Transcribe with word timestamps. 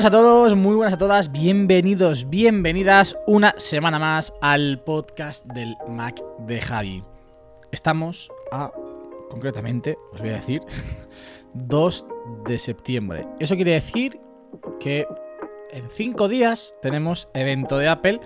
Buenas 0.00 0.14
a 0.14 0.16
todos, 0.16 0.56
muy 0.56 0.76
buenas 0.76 0.94
a 0.94 0.98
todas, 0.98 1.30
bienvenidos, 1.30 2.30
bienvenidas 2.30 3.18
una 3.26 3.54
semana 3.58 3.98
más 3.98 4.32
al 4.40 4.80
podcast 4.82 5.44
del 5.44 5.76
Mac 5.90 6.22
de 6.46 6.58
Javi. 6.58 7.04
Estamos 7.70 8.30
a, 8.50 8.72
concretamente, 9.28 9.98
os 10.14 10.20
voy 10.20 10.30
a 10.30 10.36
decir, 10.36 10.62
2 11.52 12.06
de 12.46 12.58
septiembre. 12.58 13.28
Eso 13.40 13.56
quiere 13.56 13.72
decir 13.72 14.18
que 14.78 15.06
en 15.70 15.86
5 15.86 16.28
días 16.28 16.74
tenemos 16.80 17.28
evento 17.34 17.76
de 17.76 17.88
Apple. 17.88 18.20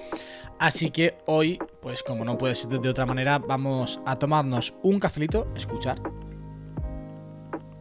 Así 0.61 0.93
que 0.93 1.19
hoy, 1.27 1.59
pues 1.83 2.05
como 2.05 2.25
no 2.25 2.39
puede 2.39 2.55
ser 2.55 2.71
de 2.71 2.89
otra 2.89 3.05
manera, 3.05 3.41
vamos 3.41 3.99
a 4.07 4.17
tomarnos 4.17 4.75
un 4.85 5.01
cafelito, 5.01 5.49
escuchar. 5.57 6.01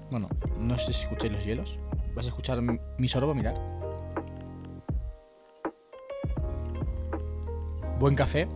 Bueno, 0.09 0.29
no 0.57 0.79
sé 0.79 0.93
si 0.93 1.03
escucháis 1.03 1.33
los 1.33 1.45
hielos. 1.45 1.79
¿Vas 2.15 2.25
a 2.25 2.29
escuchar 2.29 2.59
mi- 2.61 3.07
sorbo? 3.07 3.35
Mirar. 3.35 3.82
Buen 8.03 8.15
café. 8.17 8.49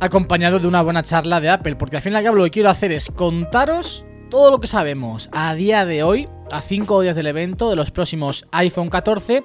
Acompañado 0.00 0.58
de 0.58 0.66
una 0.66 0.82
buena 0.82 1.04
charla 1.04 1.40
de 1.40 1.48
Apple. 1.48 1.76
Porque 1.76 1.94
al 1.94 2.02
fin 2.02 2.14
y 2.14 2.16
al 2.16 2.24
cabo 2.24 2.34
lo 2.36 2.42
que 2.42 2.50
quiero 2.50 2.68
hacer 2.68 2.90
es 2.90 3.12
contaros 3.12 4.04
todo 4.28 4.50
lo 4.50 4.58
que 4.60 4.66
sabemos 4.66 5.28
a 5.30 5.54
día 5.54 5.84
de 5.84 6.02
hoy, 6.02 6.28
a 6.50 6.60
5 6.60 7.00
días 7.00 7.14
del 7.14 7.28
evento, 7.28 7.70
de 7.70 7.76
los 7.76 7.92
próximos 7.92 8.44
iPhone 8.50 8.90
14. 8.90 9.44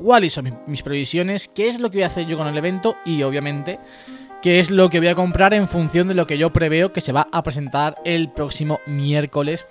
Cuáles 0.00 0.34
son 0.34 0.44
mi- 0.44 0.52
mis 0.68 0.84
previsiones, 0.84 1.48
qué 1.48 1.66
es 1.66 1.80
lo 1.80 1.90
que 1.90 1.96
voy 1.98 2.04
a 2.04 2.06
hacer 2.06 2.26
yo 2.28 2.38
con 2.38 2.46
el 2.46 2.56
evento 2.56 2.94
y 3.04 3.24
obviamente 3.24 3.80
qué 4.40 4.60
es 4.60 4.70
lo 4.70 4.88
que 4.88 5.00
voy 5.00 5.08
a 5.08 5.16
comprar 5.16 5.52
en 5.52 5.66
función 5.66 6.06
de 6.06 6.14
lo 6.14 6.28
que 6.28 6.38
yo 6.38 6.52
preveo 6.52 6.92
que 6.92 7.00
se 7.00 7.10
va 7.10 7.26
a 7.32 7.42
presentar 7.42 7.96
el 8.04 8.30
próximo 8.30 8.78
miércoles 8.86 9.66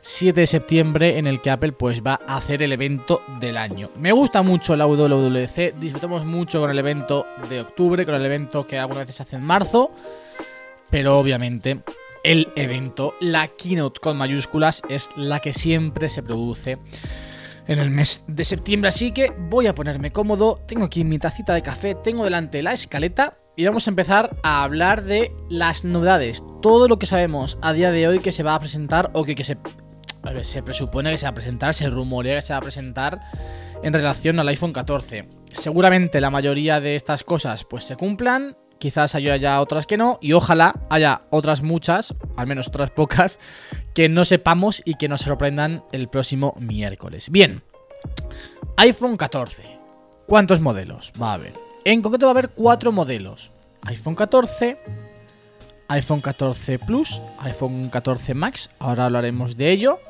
7 0.00 0.40
de 0.40 0.46
septiembre 0.46 1.18
en 1.18 1.26
el 1.26 1.40
que 1.40 1.50
Apple 1.50 1.72
pues 1.72 2.02
va 2.02 2.20
a 2.26 2.36
hacer 2.36 2.62
el 2.62 2.72
evento 2.72 3.22
del 3.40 3.56
año. 3.56 3.90
Me 3.96 4.12
gusta 4.12 4.42
mucho 4.42 4.76
la 4.76 4.86
WWDC, 4.86 5.74
disfrutamos 5.78 6.24
mucho 6.24 6.60
con 6.60 6.70
el 6.70 6.78
evento 6.78 7.26
de 7.48 7.60
octubre, 7.60 8.04
con 8.06 8.14
el 8.14 8.24
evento 8.24 8.66
que 8.66 8.78
algunas 8.78 9.02
veces 9.02 9.16
se 9.16 9.22
hace 9.22 9.36
en 9.36 9.42
marzo, 9.42 9.90
pero 10.90 11.18
obviamente 11.18 11.82
el 12.22 12.52
evento, 12.56 13.14
la 13.20 13.48
keynote 13.48 14.00
con 14.00 14.16
mayúsculas, 14.16 14.82
es 14.88 15.08
la 15.16 15.40
que 15.40 15.54
siempre 15.54 16.08
se 16.08 16.22
produce 16.22 16.78
en 17.66 17.78
el 17.78 17.90
mes 17.90 18.24
de 18.26 18.44
septiembre. 18.44 18.88
Así 18.88 19.12
que 19.12 19.30
voy 19.30 19.66
a 19.66 19.74
ponerme 19.74 20.12
cómodo, 20.12 20.60
tengo 20.66 20.84
aquí 20.84 21.04
mi 21.04 21.18
tacita 21.18 21.54
de 21.54 21.62
café, 21.62 21.94
tengo 21.94 22.24
delante 22.24 22.62
la 22.62 22.72
escaleta 22.72 23.38
y 23.56 23.66
vamos 23.66 23.86
a 23.86 23.90
empezar 23.90 24.36
a 24.42 24.62
hablar 24.62 25.04
de 25.04 25.32
las 25.48 25.84
novedades, 25.84 26.42
todo 26.62 26.88
lo 26.88 26.98
que 26.98 27.06
sabemos 27.06 27.58
a 27.62 27.72
día 27.72 27.90
de 27.90 28.08
hoy 28.08 28.20
que 28.20 28.32
se 28.32 28.42
va 28.42 28.54
a 28.54 28.60
presentar 28.60 29.10
o 29.12 29.24
que, 29.24 29.34
que 29.34 29.44
se, 29.44 29.56
se 30.42 30.62
presupone 30.62 31.10
que 31.10 31.18
se 31.18 31.26
va 31.26 31.30
a 31.30 31.34
presentar, 31.34 31.74
se 31.74 31.88
rumorea 31.88 32.36
que 32.36 32.42
se 32.42 32.52
va 32.52 32.58
a 32.58 32.62
presentar 32.62 33.20
en 33.82 33.92
relación 33.92 34.38
al 34.38 34.48
iPhone 34.48 34.72
14. 34.72 35.28
Seguramente 35.50 36.20
la 36.20 36.30
mayoría 36.30 36.80
de 36.80 36.96
estas 36.96 37.24
cosas 37.24 37.64
pues 37.64 37.84
se 37.84 37.96
cumplan, 37.96 38.56
quizás 38.78 39.14
haya 39.14 39.36
ya 39.36 39.60
otras 39.60 39.86
que 39.86 39.96
no 39.96 40.18
y 40.20 40.32
ojalá 40.32 40.74
haya 40.90 41.22
otras 41.30 41.62
muchas, 41.62 42.14
al 42.36 42.46
menos 42.46 42.68
otras 42.68 42.90
pocas, 42.90 43.38
que 43.94 44.08
no 44.08 44.24
sepamos 44.24 44.82
y 44.84 44.94
que 44.94 45.08
nos 45.08 45.22
sorprendan 45.22 45.84
el 45.92 46.08
próximo 46.08 46.54
miércoles. 46.58 47.30
Bien, 47.30 47.62
iPhone 48.76 49.16
14. 49.16 49.78
¿Cuántos 50.26 50.60
modelos 50.60 51.12
va 51.20 51.32
a 51.32 51.34
haber? 51.34 51.52
En 51.84 52.02
concreto 52.02 52.26
va 52.26 52.30
a 52.30 52.34
haber 52.34 52.50
cuatro 52.50 52.92
modelos. 52.92 53.52
iPhone 53.82 54.14
14, 54.14 54.78
iPhone 55.90 56.20
14 56.20 56.78
Plus, 56.78 57.20
iPhone 57.40 57.90
14 57.90 58.34
Max, 58.34 58.70
ahora 58.78 59.06
hablaremos 59.06 59.56
de 59.56 59.72
ello, 59.72 60.00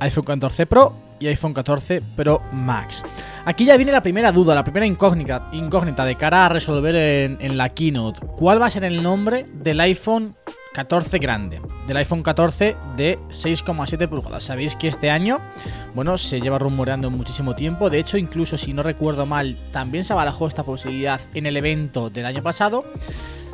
iPhone 0.00 0.26
14 0.26 0.66
Pro 0.66 0.92
y 1.24 1.28
iPhone 1.28 1.54
14 1.54 2.02
Pro 2.16 2.42
Max. 2.52 3.02
Aquí 3.46 3.64
ya 3.64 3.78
viene 3.78 3.92
la 3.92 4.02
primera 4.02 4.30
duda, 4.30 4.54
la 4.54 4.62
primera 4.62 4.84
incógnita, 4.84 5.48
incógnita 5.52 6.04
de 6.04 6.16
cara 6.16 6.44
a 6.44 6.48
resolver 6.50 6.94
en, 6.94 7.38
en 7.40 7.56
la 7.56 7.70
keynote. 7.70 8.20
¿Cuál 8.36 8.60
va 8.60 8.66
a 8.66 8.70
ser 8.70 8.84
el 8.84 9.02
nombre 9.02 9.46
del 9.54 9.80
iPhone 9.80 10.34
14 10.74 11.18
grande? 11.18 11.62
Del 11.86 11.96
iPhone 11.96 12.22
14 12.22 12.76
de 12.96 13.18
6,7 13.30 14.06
pulgadas. 14.06 14.44
Sabéis 14.44 14.76
que 14.76 14.88
este 14.88 15.10
año, 15.10 15.40
bueno, 15.94 16.18
se 16.18 16.42
lleva 16.42 16.58
rumoreando 16.58 17.10
muchísimo 17.10 17.54
tiempo. 17.54 17.88
De 17.88 18.00
hecho, 18.00 18.18
incluso 18.18 18.58
si 18.58 18.74
no 18.74 18.82
recuerdo 18.82 19.24
mal, 19.24 19.56
también 19.72 20.04
se 20.04 20.12
barajó 20.12 20.46
esta 20.46 20.62
posibilidad 20.62 21.22
en 21.32 21.46
el 21.46 21.56
evento 21.56 22.10
del 22.10 22.26
año 22.26 22.42
pasado 22.42 22.84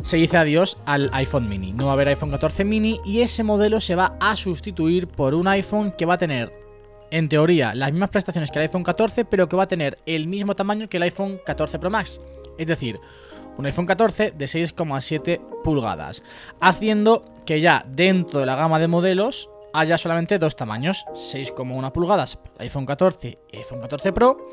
se 0.03 0.17
dice 0.17 0.39
adiós 0.39 0.79
al 0.87 1.11
iPhone 1.13 1.49
mini. 1.49 1.73
No 1.73 1.87
va 1.87 1.91
a 1.91 1.95
haber 1.95 2.09
iPhone 2.09 2.31
14 2.31 2.65
mini 2.65 3.01
y 3.05 3.21
ese 3.21 3.43
modelo 3.43 3.81
se 3.81 3.95
va 3.95 4.17
a 4.21 4.35
sustituir 4.37 5.07
por 5.07 5.35
un 5.35 5.47
iPhone 5.49 5.93
que 5.93 6.07
va 6.07 6.15
a 6.15 6.19
tener, 6.19 6.53
en 7.11 7.29
teoría, 7.29 7.75
las 7.75 7.91
mismas 7.93 8.11
prestaciones 8.11 8.51
que 8.51 8.59
el 8.59 8.65
iPhone 8.65 8.85
14, 8.85 9.25
pero 9.25 9.49
que 9.49 9.57
va 9.57 9.65
a 9.65 9.69
tener 9.69 9.99
el 10.07 10.27
mismo 10.27 10.55
tamaño 10.55 10.89
que 10.89 10.97
el 10.97 11.03
iPhone 11.05 11.41
14 11.45 11.79
Pro 11.79 11.91
Max. 11.91 12.21
Es 12.59 12.67
decir, 12.67 13.01
un 13.57 13.67
iPhone 13.67 13.87
14 13.87 14.31
de 14.31 14.45
6,7 14.47 15.41
pulgadas, 15.63 16.23
haciendo 16.61 17.25
que 17.45 17.61
ya 17.61 17.85
dentro 17.89 18.41
de 18.41 18.47
la 18.47 18.57
gama 18.57 18.79
de 18.79 18.89
modelos 18.89 19.50
haya 19.73 19.97
solamente 19.99 20.39
dos 20.39 20.57
tamaños, 20.57 21.05
6,1 21.13 21.93
pulgadas 21.93 22.37
para 22.37 22.55
el 22.57 22.63
iPhone 22.63 22.87
14 22.87 23.39
y 23.53 23.57
iPhone 23.59 23.81
14 23.81 24.13
Pro 24.13 24.49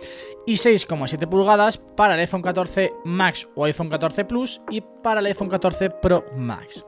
y 0.46 0.54
6,7 0.54 1.28
pulgadas 1.28 1.78
para 1.78 2.14
el 2.16 2.20
iPhone 2.22 2.42
14 2.42 2.94
Max 3.06 3.48
o 3.56 3.66
iPhone 3.66 3.90
14 3.90 4.26
Plus 4.26 4.62
y 4.70 4.82
para 4.82 5.20
el 5.20 5.26
iPhone 5.28 5.50
14 5.50 5.90
Pro 5.90 6.26
Max. 6.36 6.86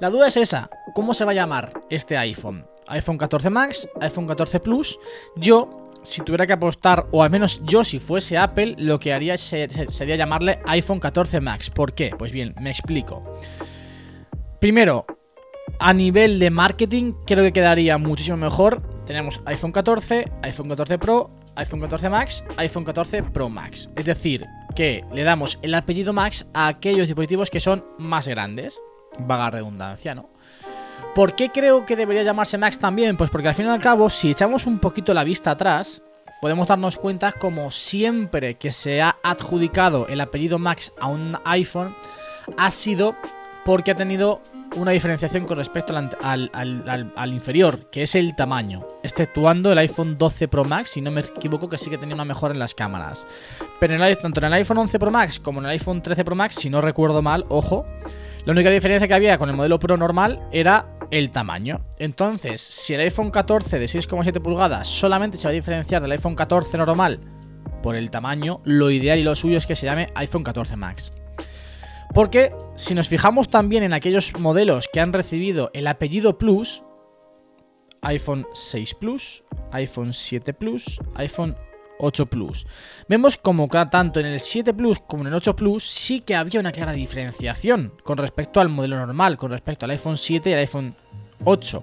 La 0.00 0.10
duda 0.10 0.28
es 0.28 0.36
esa, 0.36 0.68
¿cómo 0.94 1.14
se 1.14 1.24
va 1.24 1.32
a 1.32 1.34
llamar 1.34 1.72
este 1.90 2.16
iPhone? 2.16 2.66
iPhone 2.88 3.18
14 3.18 3.50
Max, 3.50 3.88
iPhone 4.00 4.26
14 4.26 4.58
Plus. 4.60 4.98
Yo, 5.36 5.90
si 6.02 6.22
tuviera 6.22 6.46
que 6.46 6.54
apostar, 6.54 7.06
o 7.12 7.22
al 7.22 7.30
menos 7.30 7.60
yo 7.64 7.84
si 7.84 8.00
fuese 8.00 8.36
Apple, 8.36 8.74
lo 8.78 8.98
que 8.98 9.12
haría 9.12 9.36
se- 9.38 9.68
se- 9.70 9.90
sería 9.92 10.16
llamarle 10.16 10.58
iPhone 10.66 10.98
14 10.98 11.40
Max. 11.40 11.70
¿Por 11.70 11.92
qué? 11.92 12.10
Pues 12.18 12.32
bien, 12.32 12.52
me 12.60 12.70
explico. 12.70 13.22
Primero, 14.58 15.06
a 15.80 15.94
nivel 15.94 16.38
de 16.38 16.50
marketing, 16.50 17.14
creo 17.26 17.42
que 17.42 17.52
quedaría 17.52 17.96
muchísimo 17.96 18.36
mejor. 18.36 18.82
Tenemos 19.06 19.40
iPhone 19.46 19.72
14, 19.72 20.26
iPhone 20.42 20.68
14 20.68 20.98
Pro, 20.98 21.30
iPhone 21.56 21.80
14 21.80 22.10
Max, 22.10 22.44
iPhone 22.58 22.84
14 22.84 23.22
Pro 23.24 23.48
Max. 23.48 23.88
Es 23.96 24.04
decir, 24.04 24.46
que 24.76 25.04
le 25.12 25.24
damos 25.24 25.58
el 25.62 25.74
apellido 25.74 26.12
Max 26.12 26.46
a 26.52 26.68
aquellos 26.68 27.06
dispositivos 27.06 27.50
que 27.50 27.60
son 27.60 27.84
más 27.98 28.28
grandes. 28.28 28.78
Vaga 29.20 29.50
redundancia, 29.50 30.14
¿no? 30.14 30.28
¿Por 31.14 31.34
qué 31.34 31.50
creo 31.50 31.86
que 31.86 31.96
debería 31.96 32.22
llamarse 32.22 32.58
Max 32.58 32.78
también? 32.78 33.16
Pues 33.16 33.30
porque 33.30 33.48
al 33.48 33.54
fin 33.54 33.66
y 33.66 33.70
al 33.70 33.80
cabo, 33.80 34.10
si 34.10 34.30
echamos 34.30 34.66
un 34.66 34.78
poquito 34.78 35.14
la 35.14 35.24
vista 35.24 35.50
atrás, 35.50 36.02
podemos 36.42 36.68
darnos 36.68 36.98
cuenta 36.98 37.32
como 37.32 37.70
siempre 37.70 38.56
que 38.56 38.70
se 38.70 39.00
ha 39.00 39.16
adjudicado 39.22 40.06
el 40.08 40.20
apellido 40.20 40.58
Max 40.58 40.92
a 41.00 41.08
un 41.08 41.36
iPhone, 41.44 41.96
ha 42.56 42.70
sido 42.70 43.16
porque 43.70 43.92
ha 43.92 43.94
tenido 43.94 44.42
una 44.74 44.90
diferenciación 44.90 45.44
con 45.44 45.56
respecto 45.56 45.94
al, 45.96 47.32
inferior, 47.32 47.88
que 47.88 48.02
es 48.02 48.16
el 48.16 48.34
tamaño, 48.34 48.84
exceptuando 49.04 49.70
el 49.70 49.78
iPhone 49.78 50.18
12 50.18 50.48
Pro 50.48 50.64
Max, 50.64 50.90
si 50.90 51.00
no 51.00 51.12
me 51.12 51.20
equivoco, 51.20 51.68
que 51.68 51.78
sí 51.78 51.88
que 51.88 51.96
tenía 51.96 52.16
una 52.16 52.24
mejora 52.24 52.52
en 52.52 52.58
las 52.58 52.74
cámaras. 52.74 53.28
Pero 53.78 53.94
en 53.94 54.16
tanto 54.16 54.40
en 54.40 54.46
el 54.46 54.52
iPhone 54.54 54.78
11 54.78 54.98
Pro 54.98 55.12
Max 55.12 55.38
como 55.38 55.60
en 55.60 55.66
el 55.66 55.70
iPhone 55.70 56.02
13 56.02 56.24
Pro 56.24 56.34
Max, 56.34 56.56
si 56.56 56.68
no 56.68 56.80
recuerdo 56.80 57.22
mal, 57.22 57.46
ojo, 57.48 57.86
la 58.44 58.50
única 58.50 58.70
diferencia 58.70 59.06
que 59.06 59.14
había 59.14 59.38
con 59.38 59.48
el 59.48 59.54
modelo 59.54 59.78
Pro 59.78 59.96
normal 59.96 60.40
era 60.50 60.88
el 61.12 61.30
tamaño. 61.30 61.84
Entonces, 62.00 62.60
si 62.60 62.94
el 62.94 63.02
iPhone 63.02 63.30
14 63.30 63.78
de 63.78 63.86
6,7 63.86 64.42
pulgadas 64.42 64.88
solamente 64.88 65.36
se 65.36 65.46
va 65.46 65.50
a 65.50 65.54
diferenciar 65.54 66.02
del 66.02 66.10
iPhone 66.10 66.34
14 66.34 66.76
normal 66.76 67.20
por 67.84 67.94
el 67.94 68.10
tamaño, 68.10 68.62
lo 68.64 68.90
ideal 68.90 69.20
y 69.20 69.22
lo 69.22 69.36
suyo 69.36 69.58
es 69.58 69.66
que 69.68 69.76
se 69.76 69.86
llame 69.86 70.08
iPhone 70.16 70.42
14 70.42 70.74
Max. 70.74 71.12
Porque 72.14 72.52
si 72.74 72.94
nos 72.94 73.08
fijamos 73.08 73.48
también 73.48 73.82
en 73.82 73.92
aquellos 73.92 74.36
modelos 74.38 74.88
que 74.92 75.00
han 75.00 75.12
recibido 75.12 75.70
el 75.74 75.86
apellido 75.86 76.38
Plus, 76.38 76.82
iPhone 78.02 78.46
6 78.52 78.94
Plus, 78.94 79.44
iPhone 79.72 80.12
7 80.12 80.52
Plus, 80.54 81.00
iPhone 81.14 81.56
8 82.00 82.26
Plus. 82.26 82.66
Vemos 83.08 83.36
como 83.36 83.68
tanto 83.68 84.20
en 84.20 84.26
el 84.26 84.40
7 84.40 84.74
Plus 84.74 84.98
como 85.06 85.22
en 85.22 85.28
el 85.28 85.34
8 85.34 85.54
Plus 85.54 85.84
sí 85.84 86.20
que 86.20 86.34
había 86.34 86.60
una 86.60 86.72
clara 86.72 86.92
diferenciación 86.92 87.92
con 88.02 88.18
respecto 88.18 88.60
al 88.60 88.68
modelo 88.68 88.96
normal, 88.96 89.36
con 89.36 89.50
respecto 89.50 89.84
al 89.84 89.92
iPhone 89.92 90.16
7 90.16 90.50
y 90.50 90.52
al 90.52 90.58
iPhone 90.60 90.94
8. 91.44 91.82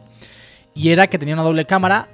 Y 0.75 0.89
era 0.89 1.07
que 1.07 1.17
tenía 1.17 1.35
una 1.35 1.43
doble 1.43 1.65
cámara 1.65 2.07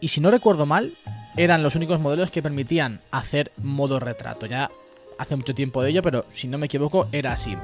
y 0.00 0.08
si 0.08 0.20
no 0.20 0.30
recuerdo 0.30 0.64
mal, 0.64 0.92
eran 1.36 1.62
los 1.62 1.74
únicos 1.74 1.98
modelos 2.00 2.30
que 2.30 2.42
permitían 2.42 3.00
hacer 3.10 3.52
modo 3.56 3.98
retrato. 3.98 4.46
Ya 4.46 4.70
hace 5.18 5.36
mucho 5.36 5.54
tiempo 5.54 5.82
de 5.82 5.90
ello, 5.90 6.02
pero 6.02 6.24
si 6.30 6.48
no 6.48 6.58
me 6.58 6.66
equivoco, 6.66 7.08
era 7.12 7.32
así. 7.32 7.56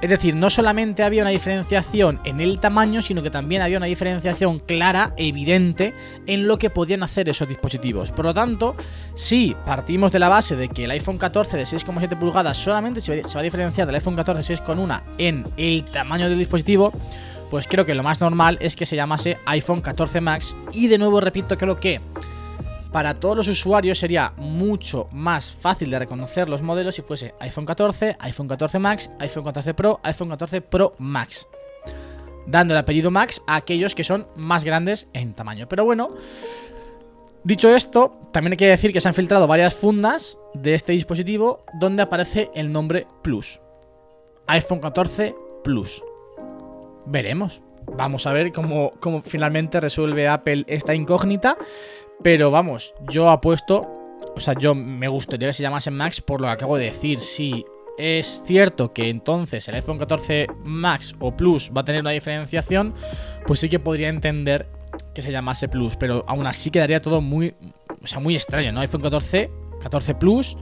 Es 0.00 0.08
decir, 0.08 0.34
no 0.34 0.48
solamente 0.48 1.02
había 1.02 1.22
una 1.22 1.30
diferenciación 1.30 2.20
en 2.24 2.40
el 2.40 2.60
tamaño, 2.60 3.02
sino 3.02 3.22
que 3.22 3.30
también 3.30 3.62
había 3.62 3.78
una 3.78 3.86
diferenciación 3.86 4.60
clara, 4.60 5.12
evidente, 5.16 5.94
en 6.26 6.46
lo 6.46 6.58
que 6.58 6.70
podían 6.70 7.02
hacer 7.02 7.28
esos 7.28 7.48
dispositivos. 7.48 8.10
Por 8.10 8.26
lo 8.26 8.34
tanto, 8.34 8.76
si 9.14 9.56
partimos 9.66 10.12
de 10.12 10.18
la 10.18 10.28
base 10.28 10.56
de 10.56 10.68
que 10.68 10.84
el 10.84 10.90
iPhone 10.92 11.18
14 11.18 11.56
de 11.56 11.64
6,7 11.64 12.18
pulgadas 12.18 12.56
solamente 12.56 13.00
se 13.00 13.22
va 13.22 13.40
a 13.40 13.42
diferenciar 13.42 13.86
del 13.86 13.96
iPhone 13.96 14.16
14 14.16 14.54
de 14.54 14.60
6,1 14.62 15.02
en 15.18 15.44
el 15.56 15.84
tamaño 15.84 16.28
del 16.28 16.38
dispositivo, 16.38 16.92
pues 17.50 17.66
creo 17.66 17.84
que 17.84 17.94
lo 17.94 18.02
más 18.02 18.20
normal 18.20 18.58
es 18.60 18.76
que 18.76 18.86
se 18.86 18.96
llamase 18.96 19.38
iPhone 19.46 19.80
14 19.80 20.20
Max. 20.20 20.56
Y 20.72 20.86
de 20.86 20.98
nuevo 20.98 21.20
repito, 21.20 21.58
creo 21.58 21.78
que 21.80 22.00
para 22.92 23.20
todos 23.20 23.36
los 23.36 23.48
usuarios 23.48 23.98
sería 23.98 24.32
mucho 24.36 25.08
más 25.12 25.50
fácil 25.50 25.90
de 25.90 25.98
reconocer 25.98 26.48
los 26.48 26.62
modelos 26.62 26.96
si 26.96 27.02
fuese 27.02 27.34
iPhone 27.40 27.66
14, 27.66 28.16
iPhone 28.18 28.48
14 28.48 28.78
Max, 28.78 29.10
iPhone 29.20 29.44
14 29.44 29.74
Pro, 29.74 30.00
iPhone 30.02 30.28
14 30.30 30.60
Pro 30.60 30.94
Max. 30.98 31.46
Dando 32.46 32.74
el 32.74 32.78
apellido 32.78 33.10
Max 33.10 33.42
a 33.46 33.56
aquellos 33.56 33.94
que 33.94 34.04
son 34.04 34.26
más 34.34 34.64
grandes 34.64 35.08
en 35.12 35.34
tamaño. 35.34 35.68
Pero 35.68 35.84
bueno, 35.84 36.08
dicho 37.44 37.74
esto, 37.74 38.18
también 38.32 38.52
hay 38.52 38.58
que 38.58 38.66
decir 38.66 38.92
que 38.92 39.00
se 39.00 39.08
han 39.08 39.14
filtrado 39.14 39.46
varias 39.46 39.74
fundas 39.74 40.38
de 40.54 40.74
este 40.74 40.92
dispositivo 40.92 41.64
donde 41.78 42.02
aparece 42.02 42.50
el 42.54 42.72
nombre 42.72 43.06
Plus. 43.22 43.60
iPhone 44.48 44.80
14 44.80 45.34
Plus. 45.62 46.02
Veremos. 47.06 47.62
Vamos 47.96 48.26
a 48.26 48.32
ver 48.32 48.52
cómo, 48.52 48.92
cómo 49.00 49.22
finalmente 49.22 49.80
resuelve 49.80 50.28
Apple 50.28 50.64
esta 50.68 50.94
incógnita. 50.94 51.56
Pero 52.22 52.50
vamos, 52.50 52.94
yo 53.08 53.30
apuesto. 53.30 53.88
O 54.36 54.40
sea, 54.40 54.54
yo 54.54 54.74
me 54.74 55.08
gustaría 55.08 55.48
que 55.48 55.54
se 55.54 55.62
llamase 55.62 55.90
Max 55.90 56.20
por 56.20 56.40
lo 56.40 56.46
que 56.46 56.52
acabo 56.52 56.76
de 56.76 56.86
decir. 56.86 57.18
Si 57.18 57.64
es 57.98 58.42
cierto 58.46 58.92
que 58.92 59.08
entonces 59.08 59.66
el 59.68 59.74
iPhone 59.74 59.98
14 59.98 60.46
Max 60.64 61.14
o 61.18 61.36
Plus 61.36 61.70
va 61.76 61.82
a 61.82 61.84
tener 61.84 62.00
una 62.00 62.10
diferenciación, 62.10 62.94
pues 63.46 63.60
sí 63.60 63.68
que 63.68 63.78
podría 63.78 64.08
entender 64.08 64.66
que 65.14 65.22
se 65.22 65.32
llamase 65.32 65.68
Plus. 65.68 65.96
Pero 65.96 66.24
aún 66.28 66.46
así 66.46 66.70
quedaría 66.70 67.00
todo 67.00 67.20
muy. 67.20 67.54
O 68.02 68.06
sea, 68.06 68.20
muy 68.20 68.34
extraño, 68.34 68.72
¿no? 68.72 68.80
iPhone 68.80 69.02
14, 69.02 69.50
14 69.82 70.14
Plus, 70.14 70.56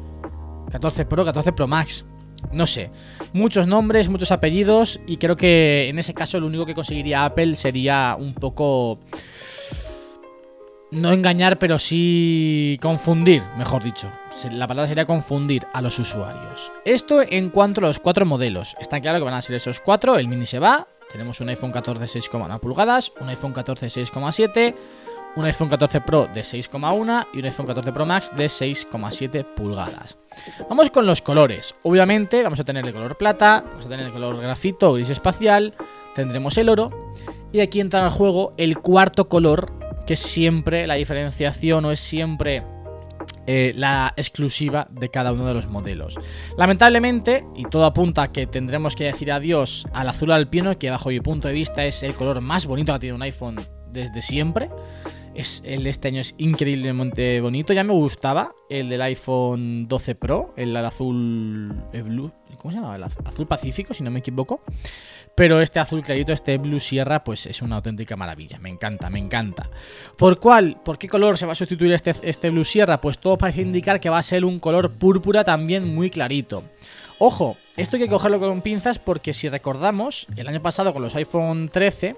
14 0.70 1.04
Pro, 1.06 1.24
14 1.24 1.52
Pro 1.52 1.68
Max. 1.68 2.04
No 2.52 2.66
sé. 2.66 2.90
Muchos 3.32 3.66
nombres, 3.66 4.08
muchos 4.08 4.32
apellidos. 4.32 5.00
Y 5.06 5.16
creo 5.16 5.36
que 5.36 5.88
en 5.88 5.98
ese 5.98 6.14
caso 6.14 6.40
lo 6.40 6.46
único 6.46 6.66
que 6.66 6.74
conseguiría 6.74 7.24
Apple 7.24 7.56
sería 7.56 8.16
un 8.18 8.34
poco. 8.34 9.00
No 10.90 11.12
engañar, 11.12 11.58
pero 11.58 11.78
sí 11.78 12.78
confundir, 12.80 13.42
mejor 13.58 13.84
dicho. 13.84 14.10
La 14.50 14.66
palabra 14.66 14.88
sería 14.88 15.04
confundir 15.04 15.66
a 15.74 15.82
los 15.82 15.98
usuarios. 15.98 16.72
Esto 16.86 17.20
en 17.20 17.50
cuanto 17.50 17.80
a 17.80 17.88
los 17.88 18.00
cuatro 18.00 18.24
modelos. 18.24 18.74
Está 18.80 19.00
claro 19.00 19.18
que 19.18 19.24
van 19.24 19.34
a 19.34 19.42
ser 19.42 19.56
esos 19.56 19.80
cuatro. 19.80 20.16
El 20.16 20.28
mini 20.28 20.46
se 20.46 20.58
va. 20.58 20.86
Tenemos 21.12 21.40
un 21.40 21.50
iPhone 21.50 21.72
14 21.72 22.20
6,1 22.20 22.60
pulgadas, 22.60 23.12
un 23.20 23.28
iPhone 23.28 23.52
14 23.52 23.86
6,7, 23.86 24.74
un 25.36 25.44
iPhone 25.44 25.68
14 25.68 26.00
Pro 26.02 26.26
de 26.26 26.40
6,1 26.40 27.26
y 27.32 27.38
un 27.38 27.44
iPhone 27.44 27.66
14 27.66 27.92
Pro 27.92 28.06
Max 28.06 28.32
de 28.34 28.46
6,7 28.46 29.44
pulgadas. 29.44 30.18
Vamos 30.68 30.90
con 30.90 31.06
los 31.06 31.22
colores. 31.22 31.74
Obviamente 31.82 32.42
vamos 32.42 32.60
a 32.60 32.64
tener 32.64 32.86
el 32.86 32.92
color 32.92 33.16
plata, 33.16 33.64
vamos 33.66 33.86
a 33.86 33.88
tener 33.88 34.06
el 34.06 34.12
color 34.12 34.38
grafito 34.40 34.92
gris 34.94 35.10
espacial, 35.10 35.74
tendremos 36.14 36.56
el 36.58 36.68
oro 36.68 37.12
y 37.52 37.60
aquí 37.60 37.80
entra 37.80 38.04
al 38.04 38.10
juego 38.10 38.52
el 38.56 38.78
cuarto 38.78 39.28
color 39.28 39.72
que 40.08 40.14
es 40.14 40.20
siempre 40.20 40.86
la 40.86 40.94
diferenciación 40.94 41.84
o 41.84 41.90
es 41.90 42.00
siempre 42.00 42.62
eh, 43.46 43.74
la 43.76 44.14
exclusiva 44.16 44.88
de 44.90 45.10
cada 45.10 45.32
uno 45.32 45.44
de 45.44 45.52
los 45.52 45.66
modelos. 45.68 46.18
Lamentablemente, 46.56 47.44
y 47.54 47.64
todo 47.64 47.84
apunta 47.84 48.22
a 48.22 48.32
que 48.32 48.46
tendremos 48.46 48.96
que 48.96 49.04
decir 49.04 49.30
adiós 49.30 49.86
al 49.92 50.08
azul 50.08 50.32
alpino, 50.32 50.78
que 50.78 50.88
bajo 50.88 51.10
mi 51.10 51.20
punto 51.20 51.48
de 51.48 51.52
vista 51.52 51.84
es 51.84 52.02
el 52.02 52.14
color 52.14 52.40
más 52.40 52.64
bonito 52.64 52.90
que 52.92 52.96
ha 52.96 52.98
tenido 53.00 53.16
un 53.16 53.22
iPhone 53.22 53.56
desde 53.92 54.22
siempre. 54.22 54.70
Es, 55.38 55.62
el 55.64 55.84
de 55.84 55.90
este 55.90 56.08
año 56.08 56.20
es 56.20 56.34
increíblemente 56.38 57.40
bonito. 57.40 57.72
Ya 57.72 57.84
me 57.84 57.92
gustaba 57.92 58.54
el 58.68 58.88
del 58.88 59.00
iPhone 59.02 59.86
12 59.86 60.14
Pro, 60.16 60.52
el, 60.56 60.76
azul. 60.76 61.74
el 61.92 62.02
blue. 62.02 62.32
¿Cómo 62.58 62.72
se 62.72 62.78
llama? 62.80 62.96
El 62.96 63.04
az- 63.04 63.16
azul 63.24 63.46
pacífico, 63.46 63.94
si 63.94 64.02
no 64.02 64.10
me 64.10 64.18
equivoco. 64.18 64.60
Pero 65.36 65.60
este 65.60 65.78
azul 65.78 66.02
clarito, 66.02 66.32
este 66.32 66.58
Blue 66.58 66.80
Sierra, 66.80 67.22
pues 67.22 67.46
es 67.46 67.62
una 67.62 67.76
auténtica 67.76 68.16
maravilla. 68.16 68.58
Me 68.58 68.68
encanta, 68.68 69.08
me 69.10 69.20
encanta. 69.20 69.70
¿Por 70.16 70.40
cuál? 70.40 70.80
¿Por 70.84 70.98
qué 70.98 71.08
color 71.08 71.38
se 71.38 71.46
va 71.46 71.52
a 71.52 71.54
sustituir 71.54 71.92
este, 71.92 72.12
este 72.22 72.50
Blue 72.50 72.64
Sierra? 72.64 73.00
Pues 73.00 73.18
todo 73.18 73.38
parece 73.38 73.62
indicar 73.62 74.00
que 74.00 74.10
va 74.10 74.18
a 74.18 74.22
ser 74.24 74.44
un 74.44 74.58
color 74.58 74.90
púrpura 74.98 75.44
también 75.44 75.94
muy 75.94 76.10
clarito. 76.10 76.64
Ojo, 77.20 77.56
esto 77.76 77.94
hay 77.96 78.02
que 78.02 78.08
cogerlo 78.08 78.40
con 78.40 78.60
pinzas 78.62 78.98
porque 78.98 79.32
si 79.32 79.48
recordamos, 79.48 80.26
el 80.36 80.48
año 80.48 80.60
pasado 80.60 80.92
con 80.92 81.02
los 81.02 81.14
iPhone 81.14 81.68
13 81.72 82.16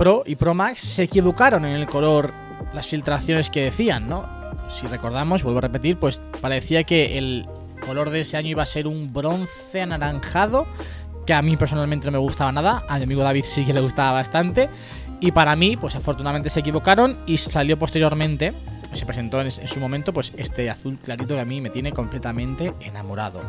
Pro 0.00 0.22
y 0.24 0.34
Pro 0.36 0.54
Max 0.54 0.80
se 0.80 1.02
equivocaron 1.02 1.66
en 1.66 1.72
el 1.72 1.86
color, 1.86 2.32
las 2.72 2.86
filtraciones 2.86 3.50
que 3.50 3.64
decían, 3.64 4.08
¿no? 4.08 4.26
Si 4.66 4.86
recordamos, 4.86 5.42
vuelvo 5.42 5.58
a 5.58 5.60
repetir, 5.60 5.98
pues 5.98 6.22
parecía 6.40 6.84
que 6.84 7.18
el 7.18 7.46
color 7.86 8.08
de 8.08 8.20
ese 8.20 8.38
año 8.38 8.48
iba 8.48 8.62
a 8.62 8.66
ser 8.66 8.86
un 8.86 9.12
bronce 9.12 9.82
anaranjado, 9.82 10.66
que 11.26 11.34
a 11.34 11.42
mí 11.42 11.54
personalmente 11.58 12.06
no 12.06 12.12
me 12.12 12.18
gustaba 12.18 12.50
nada, 12.50 12.82
a 12.88 12.96
mi 12.96 13.04
amigo 13.04 13.22
David 13.22 13.44
sí 13.44 13.66
que 13.66 13.74
le 13.74 13.82
gustaba 13.82 14.12
bastante, 14.12 14.70
y 15.20 15.32
para 15.32 15.54
mí, 15.54 15.76
pues 15.76 15.94
afortunadamente 15.94 16.48
se 16.48 16.60
equivocaron 16.60 17.18
y 17.26 17.36
salió 17.36 17.78
posteriormente, 17.78 18.54
se 18.92 19.04
presentó 19.04 19.42
en, 19.42 19.50
su 19.50 19.80
momento, 19.80 20.14
pues 20.14 20.32
este 20.38 20.70
azul 20.70 20.96
clarito 20.96 21.34
que 21.34 21.40
a 21.40 21.44
mí 21.44 21.60
me 21.60 21.68
tiene 21.68 21.92
completamente 21.92 22.72
enamorado. 22.80 23.42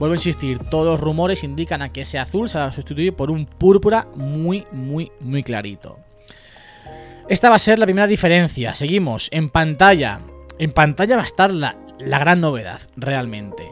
Vuelvo 0.00 0.14
a 0.14 0.16
insistir, 0.16 0.58
todos 0.70 0.86
los 0.86 0.98
rumores 0.98 1.44
indican 1.44 1.82
a 1.82 1.92
que 1.92 2.00
ese 2.00 2.18
azul 2.18 2.48
se 2.48 2.58
va 2.58 2.64
a 2.64 2.72
sustituir 2.72 3.12
por 3.12 3.30
un 3.30 3.44
púrpura 3.44 4.08
muy, 4.14 4.66
muy, 4.72 5.12
muy 5.20 5.42
clarito. 5.42 5.98
Esta 7.28 7.50
va 7.50 7.56
a 7.56 7.58
ser 7.58 7.78
la 7.78 7.84
primera 7.84 8.06
diferencia. 8.06 8.74
Seguimos 8.74 9.28
en 9.30 9.50
pantalla. 9.50 10.20
En 10.58 10.72
pantalla 10.72 11.16
va 11.16 11.22
a 11.22 11.26
estar 11.26 11.52
la, 11.52 11.76
la 11.98 12.18
gran 12.18 12.40
novedad, 12.40 12.80
realmente. 12.96 13.70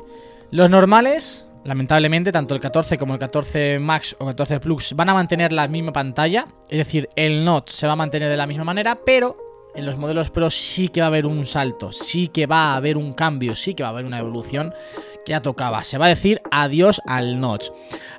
Los 0.51 0.69
normales, 0.69 1.49
lamentablemente, 1.65 2.31
tanto 2.31 2.55
el 2.55 2.61
14 2.61 2.99
como 2.99 3.15
el 3.15 3.21
14 3.21 3.79
Max 3.79 4.15
o 4.19 4.27
14 4.27 4.61
Plus 4.61 4.93
van 4.95 5.09
a 5.09 5.15
mantener 5.15 5.51
la 5.51 5.67
misma 5.67 5.95
pantalla. 5.95 6.47
Es 6.69 6.77
decir, 6.77 7.09
el 7.17 7.43
notch 7.43 7.71
se 7.71 7.87
va 7.87 7.95
a 7.95 7.97
mantener 7.97 8.29
de 8.29 8.37
la 8.37 8.47
misma 8.47 8.65
manera, 8.65 8.99
pero 9.03 9.49
en 9.75 9.87
los 9.87 9.97
modelos 9.97 10.31
Pro 10.31 10.51
sí 10.51 10.89
que 10.89 11.01
va 11.01 11.07
a 11.07 11.09
haber 11.09 11.25
un 11.25 11.47
salto, 11.47 11.93
sí 11.93 12.29
que 12.29 12.47
va 12.47 12.73
a 12.73 12.77
haber 12.77 12.97
un 12.97 13.13
cambio, 13.13 13.55
sí 13.55 13.75
que 13.75 13.83
va 13.83 13.91
a 13.91 13.93
haber 13.93 14.07
una 14.07 14.19
evolución 14.19 14.75
ya 15.29 15.41
tocaba. 15.41 15.85
Se 15.85 15.99
va 15.99 16.07
a 16.07 16.09
decir 16.09 16.41
adiós 16.51 17.01
al 17.07 17.41
notch. 17.41 17.69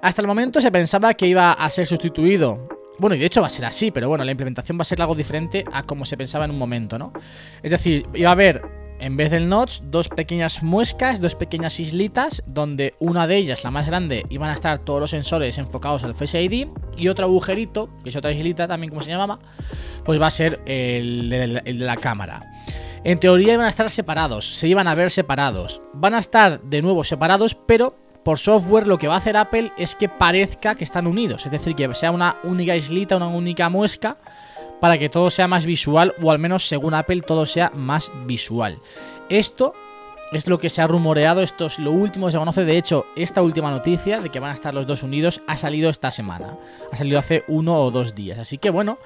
Hasta 0.02 0.22
el 0.22 0.28
momento 0.28 0.62
se 0.62 0.72
pensaba 0.72 1.14
que 1.16 1.28
iba 1.28 1.52
a 1.52 1.70
ser 1.70 1.86
sustituido. 1.86 2.68
Bueno, 3.00 3.16
y 3.16 3.20
de 3.20 3.26
hecho 3.26 3.42
va 3.42 3.48
a 3.48 3.50
ser 3.50 3.66
así, 3.66 3.92
pero 3.92 4.10
bueno, 4.10 4.24
la 4.24 4.32
implementación 4.32 4.78
va 4.78 4.82
a 4.84 4.86
ser 4.86 5.02
algo 5.02 5.16
diferente 5.16 5.64
a 5.72 5.84
como 5.84 6.06
se 6.06 6.18
pensaba 6.18 6.46
en 6.46 6.52
un 6.52 6.58
momento, 6.58 7.00
¿no? 7.00 7.14
Es 7.64 7.72
decir, 7.72 8.06
iba 8.14 8.30
a 8.30 8.34
haber, 8.34 8.62
en 9.00 9.16
vez 9.16 9.32
del 9.32 9.48
notch, 9.48 9.80
dos 9.84 10.10
pequeñas 10.10 10.62
muescas, 10.64 11.22
dos 11.22 11.34
pequeñas 11.34 11.80
islitas, 11.80 12.44
donde 12.46 12.96
una 13.00 13.26
de 13.26 13.38
ellas, 13.38 13.64
la 13.64 13.72
más 13.72 13.88
grande, 13.88 14.26
iban 14.30 14.50
a 14.50 14.54
estar 14.54 14.80
todos 14.80 15.00
los 15.00 15.12
sensores 15.12 15.58
enfocados 15.58 16.04
al 16.04 16.14
Face 16.14 16.42
ID, 16.42 16.68
y 16.98 17.08
otro 17.08 17.26
agujerito, 17.26 17.90
que 18.04 18.10
es 18.10 18.16
otra 18.18 18.34
islita 18.34 18.68
también, 18.68 18.90
como 18.90 19.02
se 19.02 19.12
llamaba, 19.12 19.40
pues 20.04 20.22
va 20.22 20.28
a 20.28 20.32
ser 20.32 20.60
el 20.66 21.30
de 21.30 21.48
la, 21.48 21.60
el 21.60 21.80
de 21.80 21.86
la 21.86 21.96
cámara. 21.96 22.42
En 23.04 23.20
teoría 23.20 23.54
iban 23.54 23.66
a 23.66 23.70
estar 23.70 23.90
separados, 23.90 24.46
se 24.46 24.68
iban 24.68 24.88
a 24.88 24.96
ver 24.96 25.10
separados. 25.12 25.82
Van 25.94 26.14
a 26.14 26.20
estar 26.20 26.62
de 26.62 26.82
nuevo 26.82 27.04
separados, 27.04 27.56
pero 27.56 27.96
por 28.24 28.38
software 28.38 28.88
lo 28.88 28.98
que 28.98 29.08
va 29.08 29.16
a 29.16 29.20
hacer 29.20 29.38
Apple 29.38 29.72
es 29.78 29.96
que 29.96 30.10
parezca 30.10 30.76
que 30.76 30.84
están 30.84 31.08
unidos, 31.08 31.46
es 31.46 31.52
decir, 31.52 31.76
que 31.76 31.94
sea 31.94 32.12
una 32.12 32.38
única 32.44 32.76
islita, 32.76 33.16
una 33.16 33.28
única 33.28 33.70
muesca, 33.70 34.18
para 34.82 34.98
que 34.98 35.10
todo 35.10 35.30
sea 35.30 35.48
más 35.48 35.66
visual, 35.66 36.14
o 36.22 36.32
al 36.32 36.40
menos 36.40 36.68
según 36.68 36.94
Apple 36.94 37.22
todo 37.22 37.46
sea 37.46 37.72
más 37.74 38.12
visual. 38.26 38.80
Esto 39.30 39.74
es 40.32 40.48
lo 40.48 40.60
que 40.60 40.70
se 40.70 40.82
ha 40.82 40.88
rumoreado, 40.88 41.42
esto 41.42 41.66
es 41.66 41.80
lo 41.80 41.92
último 41.92 42.28
que 42.28 42.34
se 42.34 42.38
conoce. 42.38 42.64
De 42.64 42.78
hecho, 42.78 43.06
esta 43.16 43.42
última 43.42 43.72
noticia 43.72 44.20
de 44.20 44.30
que 44.30 44.40
van 44.40 44.52
a 44.52 44.54
estar 44.54 44.74
los 44.74 44.86
dos 44.86 45.02
unidos 45.04 45.42
ha 45.48 45.56
salido 45.58 45.90
esta 45.90 46.12
semana. 46.12 46.56
Ha 46.92 46.98
salido 46.98 47.18
hace 47.18 47.44
uno 47.48 47.76
o 47.82 47.90
dos 47.92 48.14
días. 48.14 48.38
Así 48.38 48.58
que 48.58 48.70
bueno, 48.70 49.00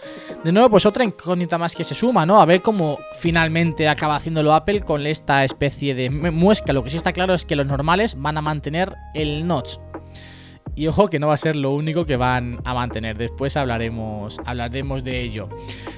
de 0.43 0.51
nuevo, 0.51 0.69
pues 0.71 0.85
otra 0.85 1.03
incógnita 1.03 1.57
más 1.57 1.75
que 1.75 1.83
se 1.83 1.95
suma, 1.95 2.25
¿no? 2.25 2.41
A 2.41 2.45
ver 2.45 2.61
cómo 2.61 2.99
finalmente 3.17 3.87
acaba 3.87 4.15
haciéndolo 4.17 4.53
Apple 4.53 4.81
con 4.81 5.05
esta 5.07 5.43
especie 5.43 5.95
de 5.95 6.09
mu- 6.09 6.31
muesca. 6.31 6.73
Lo 6.73 6.83
que 6.83 6.89
sí 6.89 6.97
está 6.97 7.13
claro 7.13 7.33
es 7.33 7.45
que 7.45 7.55
los 7.55 7.65
normales 7.65 8.15
van 8.19 8.37
a 8.37 8.41
mantener 8.41 8.93
el 9.13 9.47
notch. 9.47 9.77
Y 10.75 10.87
ojo 10.87 11.07
que 11.07 11.19
no 11.19 11.27
va 11.27 11.35
a 11.35 11.37
ser 11.37 11.55
lo 11.55 11.71
único 11.71 12.05
que 12.05 12.15
van 12.17 12.59
a 12.65 12.73
mantener. 12.73 13.15
Después 13.15 13.55
hablaremos, 13.57 14.39
hablaremos 14.43 15.03
de 15.03 15.21
ello. 15.21 15.47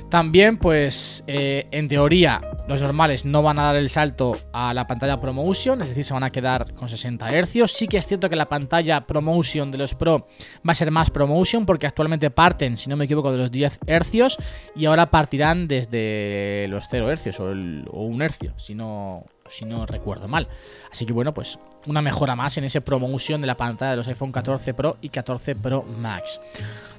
También, 0.09 0.57
pues, 0.57 1.23
eh, 1.27 1.67
en 1.71 1.87
teoría, 1.87 2.41
los 2.67 2.81
normales 2.81 3.25
no 3.25 3.43
van 3.43 3.59
a 3.59 3.63
dar 3.63 3.75
el 3.75 3.89
salto 3.89 4.37
a 4.51 4.73
la 4.73 4.87
pantalla 4.87 5.19
ProMotion, 5.19 5.81
es 5.81 5.89
decir, 5.89 6.03
se 6.03 6.13
van 6.13 6.23
a 6.23 6.31
quedar 6.31 6.73
con 6.73 6.89
60 6.89 7.29
Hz. 7.29 7.71
Sí 7.71 7.87
que 7.87 7.97
es 7.97 8.07
cierto 8.07 8.29
que 8.29 8.35
la 8.35 8.49
pantalla 8.49 9.05
ProMotion 9.05 9.71
de 9.71 9.77
los 9.77 9.93
Pro 9.93 10.27
va 10.67 10.71
a 10.71 10.75
ser 10.75 10.91
más 10.91 11.11
ProMotion 11.11 11.65
porque 11.65 11.87
actualmente 11.87 12.31
parten, 12.31 12.77
si 12.77 12.89
no 12.89 12.95
me 12.95 13.05
equivoco, 13.05 13.31
de 13.31 13.37
los 13.37 13.51
10 13.51 13.79
Hz 13.85 14.37
y 14.75 14.85
ahora 14.85 15.11
partirán 15.11 15.67
desde 15.67 16.67
los 16.69 16.85
0 16.89 17.15
Hz 17.15 17.39
o, 17.39 17.51
el, 17.51 17.85
o 17.91 18.03
1 18.03 18.25
Hz, 18.29 18.53
si 18.57 18.73
no, 18.73 19.25
si 19.49 19.65
no 19.65 19.85
recuerdo 19.85 20.27
mal. 20.27 20.47
Así 20.91 21.05
que 21.05 21.13
bueno, 21.13 21.33
pues 21.33 21.59
una 21.87 22.01
mejora 22.01 22.35
más 22.35 22.57
en 22.57 22.63
ese 22.63 22.81
ProMotion 22.81 23.41
de 23.41 23.47
la 23.47 23.55
pantalla 23.55 23.91
de 23.91 23.97
los 23.97 24.07
iPhone 24.07 24.31
14 24.31 24.73
Pro 24.73 24.97
y 25.01 25.09
14 25.09 25.55
Pro 25.55 25.83
Max. 25.83 26.41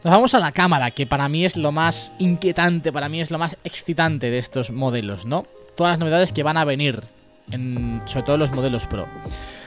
Nos 0.07 0.13
vamos 0.13 0.35
a 0.35 0.39
la 0.39 0.53
cámara, 0.53 0.93
que 0.93 1.05
para 1.05 1.29
mí 1.29 1.45
es 1.45 1.57
lo 1.57 1.73
más 1.73 2.13
inquietante, 2.21 2.93
para 2.93 3.09
mí 3.09 3.21
es 3.21 3.33
lo 3.33 3.39
más 3.39 3.59
excitante 3.65 4.31
de 4.31 4.39
estos 4.39 4.71
modelos, 4.71 5.27
¿no? 5.27 5.45
Todas 5.75 5.95
las 5.95 5.99
novedades 5.99 6.31
que 6.31 6.45
van 6.45 6.57
a 6.57 6.65
venir, 6.65 7.03
en, 7.51 8.01
sobre 8.05 8.23
todo 8.23 8.37
los 8.37 8.53
modelos 8.53 8.87
Pro. 8.87 9.09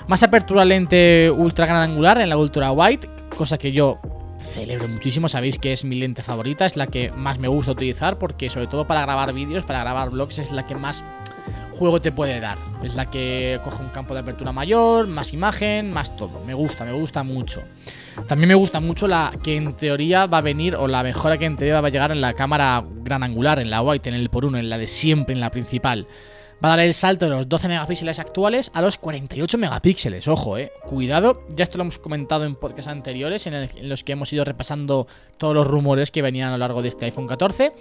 Más 0.07 0.23
apertura 0.23 0.63
lente 0.63 1.29
ultra 1.29 1.65
gran 1.65 1.81
angular 1.81 2.21
en 2.21 2.29
la 2.29 2.37
ultra 2.37 2.71
wide, 2.71 3.09
cosa 3.35 3.57
que 3.57 3.73
yo 3.73 3.99
celebro 4.39 4.87
muchísimo, 4.87 5.27
sabéis 5.27 5.59
que 5.59 5.73
es 5.73 5.83
mi 5.83 5.97
lente 5.97 6.23
favorita, 6.23 6.65
es 6.65 6.77
la 6.77 6.87
que 6.87 7.11
más 7.11 7.37
me 7.37 7.49
gusta 7.49 7.73
utilizar 7.73 8.17
porque 8.17 8.49
sobre 8.49 8.67
todo 8.67 8.87
para 8.87 9.01
grabar 9.01 9.33
vídeos, 9.33 9.65
para 9.65 9.81
grabar 9.81 10.09
vlogs 10.09 10.39
es 10.39 10.53
la 10.53 10.65
que 10.65 10.75
más 10.75 11.03
juego 11.79 12.01
te 12.01 12.11
puede 12.11 12.41
dar. 12.41 12.57
Es 12.83 12.95
la 12.95 13.09
que 13.09 13.59
coge 13.63 13.81
un 13.81 13.89
campo 13.89 14.13
de 14.13 14.19
apertura 14.19 14.51
mayor, 14.51 15.07
más 15.07 15.31
imagen, 15.31 15.91
más 15.91 16.15
todo. 16.17 16.43
Me 16.45 16.53
gusta, 16.53 16.83
me 16.83 16.91
gusta 16.91 17.23
mucho. 17.23 17.63
También 18.27 18.49
me 18.49 18.55
gusta 18.55 18.81
mucho 18.81 19.07
la 19.07 19.31
que 19.41 19.55
en 19.55 19.73
teoría 19.77 20.25
va 20.25 20.39
a 20.39 20.41
venir, 20.41 20.75
o 20.75 20.89
la 20.89 21.03
mejora 21.03 21.37
que 21.37 21.45
en 21.45 21.55
teoría 21.55 21.79
va 21.79 21.87
a 21.87 21.91
llegar 21.91 22.11
en 22.11 22.19
la 22.19 22.33
cámara 22.33 22.83
gran 23.03 23.23
angular, 23.23 23.59
en 23.59 23.69
la 23.69 23.81
white, 23.81 24.09
en 24.09 24.15
el 24.15 24.29
por 24.29 24.43
uno, 24.43 24.57
en 24.57 24.69
la 24.69 24.77
de 24.77 24.87
siempre, 24.87 25.33
en 25.33 25.39
la 25.39 25.51
principal. 25.51 26.05
Va 26.61 26.73
a 26.73 26.75
dar 26.75 26.79
el 26.85 26.93
salto 26.93 27.25
de 27.25 27.31
los 27.31 27.47
12 27.47 27.69
megapíxeles 27.69 28.19
actuales 28.19 28.69
a 28.73 28.81
los 28.81 28.97
48 28.97 29.57
megapíxeles. 29.57 30.27
Ojo, 30.27 30.57
eh. 30.57 30.73
Cuidado. 30.85 31.45
Ya 31.55 31.63
esto 31.63 31.77
lo 31.77 31.83
hemos 31.83 31.97
comentado 31.97 32.43
en 32.43 32.55
podcasts 32.55 32.91
anteriores, 32.91 33.47
en, 33.47 33.87
los 33.87 34.03
que 34.03 34.11
hemos 34.11 34.33
ido 34.33 34.43
repasando 34.43 35.07
todos 35.37 35.55
los 35.55 35.65
rumores 35.65 36.11
que 36.11 36.21
venían 36.21 36.49
a 36.49 36.51
lo 36.51 36.57
largo 36.57 36.81
de 36.81 36.89
este 36.89 37.05
iPhone 37.05 37.27
14. 37.27 37.71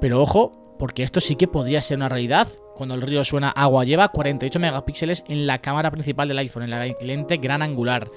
Pero 0.00 0.20
ojo, 0.20 0.76
porque 0.80 1.04
esto 1.04 1.20
sí 1.20 1.36
que 1.36 1.46
podría 1.46 1.82
ser 1.82 1.98
una 1.98 2.08
realidad. 2.08 2.48
Cuando 2.80 2.94
el 2.94 3.02
río 3.02 3.22
suena, 3.24 3.50
agua 3.50 3.84
lleva 3.84 4.08
48 4.08 4.58
megapíxeles 4.58 5.22
en 5.28 5.46
la 5.46 5.58
cámara 5.58 5.90
principal 5.90 6.28
del 6.28 6.38
iPhone, 6.38 6.62
en 6.62 6.70
la 6.70 6.86
lente 7.02 7.36
gran 7.36 7.60
angular. 7.60 8.10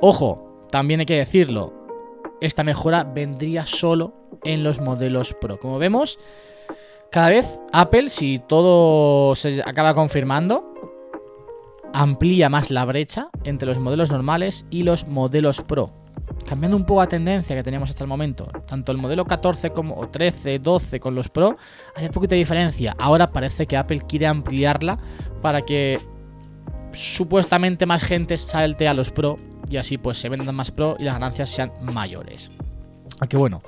Ojo, 0.00 0.64
también 0.70 1.00
hay 1.00 1.06
que 1.06 1.18
decirlo, 1.18 1.74
esta 2.40 2.64
mejora 2.64 3.04
vendría 3.04 3.66
solo 3.66 4.14
en 4.42 4.64
los 4.64 4.80
modelos 4.80 5.36
Pro. 5.38 5.60
Como 5.60 5.78
vemos, 5.78 6.18
cada 7.10 7.28
vez 7.28 7.60
Apple, 7.74 8.08
si 8.08 8.38
todo 8.38 9.34
se 9.34 9.60
acaba 9.60 9.92
confirmando, 9.94 10.72
amplía 11.92 12.48
más 12.48 12.70
la 12.70 12.86
brecha 12.86 13.28
entre 13.44 13.68
los 13.68 13.78
modelos 13.78 14.10
normales 14.10 14.64
y 14.70 14.84
los 14.84 15.06
modelos 15.06 15.60
Pro. 15.60 15.92
Cambiando 16.48 16.76
un 16.76 16.84
poco 16.84 17.00
la 17.00 17.08
tendencia 17.08 17.56
que 17.56 17.62
teníamos 17.64 17.90
hasta 17.90 18.04
el 18.04 18.08
momento, 18.08 18.46
tanto 18.66 18.92
el 18.92 18.98
modelo 18.98 19.24
14 19.24 19.70
como 19.70 19.96
o 19.96 20.08
13, 20.08 20.60
12 20.60 21.00
con 21.00 21.14
los 21.14 21.28
Pro, 21.28 21.56
hay 21.96 22.08
poquita 22.08 22.36
diferencia. 22.36 22.94
Ahora 22.98 23.32
parece 23.32 23.66
que 23.66 23.76
Apple 23.76 24.02
quiere 24.08 24.28
ampliarla 24.28 24.96
para 25.42 25.62
que 25.62 25.98
supuestamente 26.92 27.84
más 27.84 28.04
gente 28.04 28.38
salte 28.38 28.86
a 28.86 28.94
los 28.94 29.10
Pro 29.10 29.38
y 29.68 29.76
así 29.76 29.98
pues 29.98 30.18
se 30.18 30.28
vendan 30.28 30.54
más 30.54 30.70
Pro 30.70 30.96
y 31.00 31.04
las 31.04 31.14
ganancias 31.14 31.50
sean 31.50 31.72
mayores. 31.80 32.52
Aunque 33.18 33.36
bueno, 33.36 33.62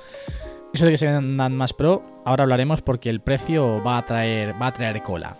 eso 0.73 0.85
de 0.85 0.91
que 0.91 0.97
se 0.97 1.05
vendan 1.05 1.57
más 1.57 1.73
Pro, 1.73 2.21
ahora 2.25 2.43
hablaremos 2.43 2.81
porque 2.81 3.09
el 3.09 3.19
precio 3.19 3.83
va 3.83 3.97
a 3.97 4.05
traer, 4.05 4.59
va 4.59 4.67
a 4.67 4.73
traer 4.73 5.03
cola. 5.03 5.35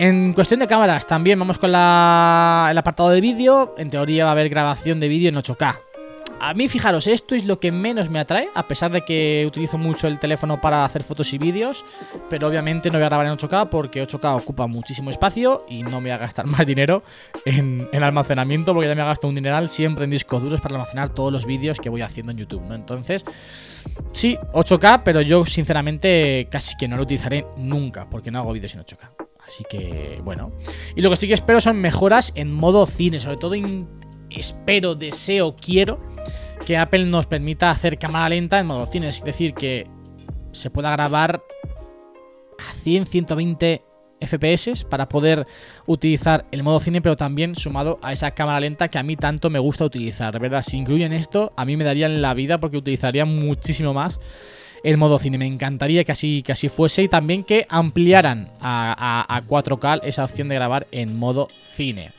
En 0.00 0.32
cuestión 0.32 0.58
de 0.58 0.66
cámaras, 0.66 1.06
también 1.06 1.38
vamos 1.38 1.58
con 1.58 1.70
el 1.70 1.76
apartado 1.76 3.10
de 3.10 3.20
vídeo. 3.20 3.76
En 3.78 3.90
teoría 3.90 4.24
va 4.24 4.30
a 4.30 4.32
haber 4.32 4.48
grabación 4.48 4.98
de 4.98 5.06
vídeo 5.06 5.28
en 5.28 5.36
8K. 5.36 5.76
A 6.40 6.52
mí, 6.52 6.68
fijaros, 6.68 7.06
esto 7.06 7.34
es 7.34 7.46
lo 7.46 7.58
que 7.58 7.72
menos 7.72 8.10
me 8.10 8.18
atrae, 8.18 8.50
a 8.54 8.68
pesar 8.68 8.92
de 8.92 9.02
que 9.02 9.44
utilizo 9.46 9.78
mucho 9.78 10.08
el 10.08 10.18
teléfono 10.18 10.60
para 10.60 10.84
hacer 10.84 11.02
fotos 11.02 11.32
y 11.32 11.38
vídeos, 11.38 11.86
pero 12.28 12.48
obviamente 12.48 12.90
no 12.90 12.98
voy 12.98 13.04
a 13.06 13.08
grabar 13.08 13.26
en 13.26 13.32
8K 13.32 13.70
porque 13.70 14.02
8K 14.06 14.36
ocupa 14.36 14.66
muchísimo 14.66 15.08
espacio 15.08 15.64
y 15.70 15.82
no 15.82 15.90
me 16.02 16.08
voy 16.08 16.10
a 16.10 16.18
gastar 16.18 16.46
más 16.46 16.66
dinero 16.66 17.02
en, 17.46 17.88
en 17.92 18.02
almacenamiento 18.02 18.74
porque 18.74 18.88
ya 18.88 18.94
me 18.94 19.02
gasto 19.04 19.26
un 19.26 19.34
dineral 19.36 19.70
siempre 19.70 20.04
en 20.04 20.10
discos 20.10 20.42
duros 20.42 20.60
para 20.60 20.74
almacenar 20.74 21.08
todos 21.08 21.32
los 21.32 21.46
vídeos 21.46 21.80
que 21.80 21.88
voy 21.88 22.02
haciendo 22.02 22.32
en 22.32 22.38
YouTube, 22.38 22.62
¿no? 22.62 22.74
Entonces, 22.74 23.24
sí, 24.12 24.36
8K, 24.52 25.00
pero 25.02 25.22
yo 25.22 25.46
sinceramente 25.46 26.46
casi 26.50 26.76
que 26.76 26.88
no 26.88 26.96
lo 26.98 27.04
utilizaré 27.04 27.46
nunca 27.56 28.10
porque 28.10 28.30
no 28.30 28.40
hago 28.40 28.52
vídeos 28.52 28.74
en 28.74 28.80
8K. 28.82 28.98
Así 29.46 29.64
que, 29.68 30.20
bueno. 30.22 30.52
Y 30.94 31.00
lo 31.00 31.08
que 31.08 31.16
sí 31.16 31.26
que 31.26 31.34
espero 31.34 31.60
son 31.62 31.78
mejoras 31.78 32.32
en 32.34 32.52
modo 32.52 32.84
cine, 32.84 33.18
sobre 33.18 33.38
todo 33.38 33.54
in- 33.54 33.88
espero, 34.30 34.94
deseo, 34.94 35.54
quiero 35.56 36.00
que 36.66 36.76
Apple 36.76 37.04
nos 37.06 37.26
permita 37.26 37.70
hacer 37.70 37.98
cámara 37.98 38.28
lenta 38.30 38.58
en 38.58 38.66
modo 38.66 38.86
cine, 38.86 39.08
es 39.08 39.22
decir, 39.22 39.54
que 39.54 39.86
se 40.52 40.70
pueda 40.70 40.90
grabar 40.90 41.42
a 42.58 42.74
100, 42.74 43.06
120 43.06 43.82
FPS 44.20 44.84
para 44.88 45.08
poder 45.08 45.46
utilizar 45.86 46.46
el 46.50 46.62
modo 46.62 46.80
cine, 46.80 47.02
pero 47.02 47.16
también 47.16 47.54
sumado 47.56 47.98
a 48.00 48.12
esa 48.12 48.30
cámara 48.30 48.60
lenta 48.60 48.88
que 48.88 48.98
a 48.98 49.02
mí 49.02 49.16
tanto 49.16 49.50
me 49.50 49.58
gusta 49.58 49.84
utilizar. 49.84 50.38
Verdad, 50.38 50.62
si 50.62 50.78
incluyen 50.78 51.12
esto, 51.12 51.52
a 51.56 51.64
mí 51.64 51.76
me 51.76 51.84
darían 51.84 52.22
la 52.22 52.32
vida 52.32 52.58
porque 52.58 52.78
utilizaría 52.78 53.24
muchísimo 53.26 53.92
más 53.92 54.18
el 54.82 54.96
modo 54.96 55.18
cine. 55.18 55.36
Me 55.36 55.46
encantaría 55.46 56.04
que 56.04 56.12
así, 56.12 56.42
que 56.42 56.52
así 56.52 56.68
fuese 56.70 57.02
y 57.02 57.08
también 57.08 57.42
que 57.44 57.66
ampliaran 57.68 58.48
a, 58.60 58.94
a- 59.28 59.36
a 59.36 59.42
4K 59.42 60.00
esa 60.04 60.24
opción 60.24 60.48
de 60.48 60.54
grabar 60.54 60.86
en 60.92 61.18
modo 61.18 61.46
cine. 61.50 62.12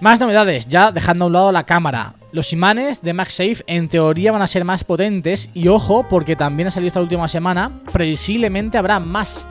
Más 0.00 0.20
novedades, 0.20 0.68
ya 0.68 0.92
dejando 0.92 1.24
a 1.24 1.26
un 1.26 1.32
lado 1.32 1.52
la 1.52 1.64
cámara. 1.64 2.14
Los 2.36 2.52
imanes 2.52 3.00
de 3.00 3.14
MagSafe 3.14 3.64
en 3.66 3.88
teoría 3.88 4.30
van 4.30 4.42
a 4.42 4.46
ser 4.46 4.66
más 4.66 4.84
potentes 4.84 5.48
y 5.54 5.68
ojo 5.68 6.06
porque 6.06 6.36
también 6.36 6.68
ha 6.68 6.70
salido 6.70 6.88
esta 6.88 7.00
última 7.00 7.28
semana, 7.28 7.80
previsiblemente 7.94 8.76
habrá 8.76 9.00
más 9.00 9.46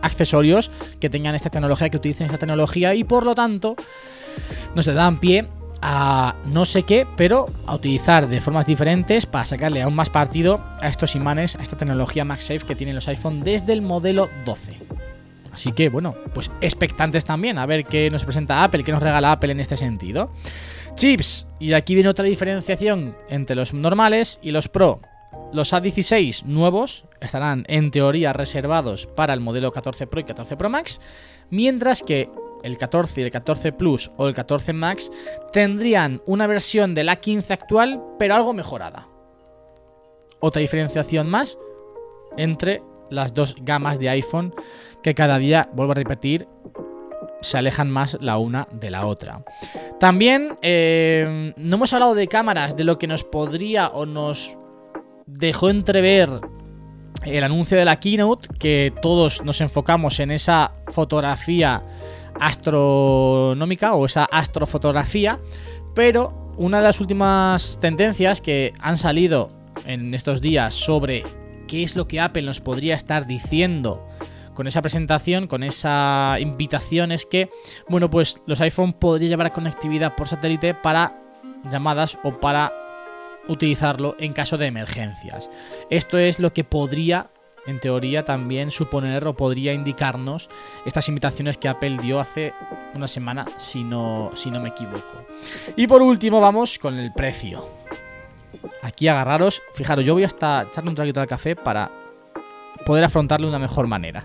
accesorios 0.00 0.70
que 0.98 1.10
tengan 1.10 1.34
esta 1.34 1.50
tecnología, 1.50 1.90
que 1.90 1.98
utilicen 1.98 2.24
esta 2.24 2.38
tecnología 2.38 2.94
y 2.94 3.04
por 3.04 3.26
lo 3.26 3.34
tanto 3.34 3.76
nos 4.74 4.86
dan 4.86 5.20
pie 5.20 5.46
a 5.82 6.34
no 6.46 6.64
sé 6.64 6.84
qué, 6.84 7.06
pero 7.18 7.44
a 7.66 7.74
utilizar 7.74 8.26
de 8.26 8.40
formas 8.40 8.64
diferentes 8.64 9.26
para 9.26 9.44
sacarle 9.44 9.82
aún 9.82 9.94
más 9.94 10.08
partido 10.08 10.58
a 10.80 10.88
estos 10.88 11.14
imanes, 11.14 11.56
a 11.56 11.62
esta 11.62 11.76
tecnología 11.76 12.24
MagSafe 12.24 12.60
que 12.60 12.74
tienen 12.74 12.94
los 12.94 13.08
iPhone 13.08 13.42
desde 13.42 13.74
el 13.74 13.82
modelo 13.82 14.30
12. 14.46 14.78
Así 15.52 15.72
que 15.72 15.90
bueno, 15.90 16.14
pues 16.32 16.50
expectantes 16.62 17.26
también 17.26 17.58
a 17.58 17.66
ver 17.66 17.84
qué 17.84 18.08
nos 18.08 18.24
presenta 18.24 18.64
Apple, 18.64 18.84
qué 18.84 18.92
nos 18.92 19.02
regala 19.02 19.32
Apple 19.32 19.52
en 19.52 19.60
este 19.60 19.76
sentido. 19.76 20.30
Chips, 20.94 21.46
y 21.58 21.72
aquí 21.72 21.94
viene 21.94 22.10
otra 22.10 22.24
diferenciación 22.24 23.16
entre 23.28 23.56
los 23.56 23.74
normales 23.74 24.38
y 24.42 24.50
los 24.50 24.68
Pro. 24.68 25.00
Los 25.52 25.72
A16 25.72 26.44
nuevos 26.44 27.04
estarán 27.20 27.64
en 27.68 27.90
teoría 27.90 28.32
reservados 28.32 29.06
para 29.06 29.34
el 29.34 29.40
modelo 29.40 29.72
14 29.72 30.06
Pro 30.06 30.20
y 30.20 30.24
14 30.24 30.56
Pro 30.56 30.70
Max, 30.70 31.00
mientras 31.50 32.02
que 32.02 32.30
el 32.62 32.76
14 32.76 33.20
y 33.20 33.24
el 33.24 33.30
14 33.30 33.72
Plus 33.72 34.10
o 34.16 34.28
el 34.28 34.34
14 34.34 34.72
Max 34.72 35.10
tendrían 35.52 36.22
una 36.26 36.46
versión 36.46 36.94
del 36.94 37.08
A15 37.08 37.50
actual, 37.50 38.00
pero 38.18 38.34
algo 38.34 38.52
mejorada. 38.52 39.08
Otra 40.40 40.60
diferenciación 40.60 41.28
más 41.28 41.58
entre 42.36 42.82
las 43.10 43.34
dos 43.34 43.56
gamas 43.60 43.98
de 43.98 44.08
iPhone 44.08 44.54
que 45.02 45.14
cada 45.14 45.38
día, 45.38 45.68
vuelvo 45.74 45.92
a 45.92 45.96
repetir, 45.96 46.46
se 47.42 47.58
alejan 47.58 47.90
más 47.90 48.18
la 48.20 48.38
una 48.38 48.68
de 48.72 48.90
la 48.90 49.06
otra. 49.06 49.44
También 50.00 50.58
eh, 50.62 51.52
no 51.56 51.76
hemos 51.76 51.92
hablado 51.92 52.14
de 52.14 52.28
cámaras, 52.28 52.76
de 52.76 52.84
lo 52.84 52.98
que 52.98 53.06
nos 53.06 53.24
podría 53.24 53.88
o 53.88 54.06
nos 54.06 54.56
dejó 55.26 55.70
entrever 55.70 56.40
el 57.24 57.44
anuncio 57.44 57.78
de 57.78 57.84
la 57.84 58.00
keynote, 58.00 58.48
que 58.58 58.92
todos 59.00 59.44
nos 59.44 59.60
enfocamos 59.60 60.18
en 60.20 60.30
esa 60.30 60.72
fotografía 60.88 61.82
astronómica 62.40 63.94
o 63.94 64.06
esa 64.06 64.24
astrofotografía, 64.24 65.38
pero 65.94 66.54
una 66.56 66.78
de 66.78 66.84
las 66.84 67.00
últimas 67.00 67.78
tendencias 67.80 68.40
que 68.40 68.72
han 68.80 68.98
salido 68.98 69.48
en 69.86 70.14
estos 70.14 70.40
días 70.40 70.74
sobre 70.74 71.24
qué 71.68 71.82
es 71.82 71.96
lo 71.96 72.08
que 72.08 72.20
Apple 72.20 72.42
nos 72.42 72.60
podría 72.60 72.94
estar 72.94 73.26
diciendo 73.26 74.06
con 74.54 74.66
esa 74.66 74.82
presentación, 74.82 75.46
con 75.46 75.62
esa 75.62 76.36
invitación, 76.40 77.12
es 77.12 77.26
que, 77.26 77.50
bueno, 77.88 78.10
pues 78.10 78.40
los 78.46 78.60
iPhone 78.60 78.92
podrían 78.92 79.30
llevar 79.30 79.52
conectividad 79.52 80.14
por 80.14 80.28
satélite 80.28 80.74
para 80.74 81.18
llamadas 81.70 82.18
o 82.22 82.32
para 82.32 82.72
utilizarlo 83.48 84.16
en 84.18 84.32
caso 84.32 84.58
de 84.58 84.66
emergencias. 84.66 85.50
Esto 85.90 86.18
es 86.18 86.38
lo 86.38 86.52
que 86.52 86.64
podría, 86.64 87.30
en 87.66 87.80
teoría, 87.80 88.24
también 88.24 88.70
suponer 88.70 89.26
o 89.26 89.34
podría 89.34 89.72
indicarnos 89.72 90.48
estas 90.86 91.08
invitaciones 91.08 91.58
que 91.58 91.68
Apple 91.68 91.98
dio 92.00 92.20
hace 92.20 92.52
una 92.94 93.08
semana, 93.08 93.46
si 93.56 93.82
no, 93.82 94.30
si 94.34 94.50
no 94.50 94.60
me 94.60 94.70
equivoco. 94.70 95.26
Y 95.76 95.86
por 95.86 96.02
último, 96.02 96.40
vamos 96.40 96.78
con 96.78 96.98
el 96.98 97.12
precio. 97.12 97.68
Aquí 98.82 99.08
agarraros, 99.08 99.62
fijaros, 99.74 100.04
yo 100.04 100.14
voy 100.14 100.24
hasta 100.24 100.62
echarle 100.62 100.90
un 100.90 100.96
traguito 100.96 101.20
al 101.20 101.26
café 101.26 101.56
para 101.56 101.90
poder 102.84 103.04
afrontarlo 103.04 103.46
de 103.46 103.50
una 103.50 103.58
mejor 103.58 103.86
manera. 103.86 104.24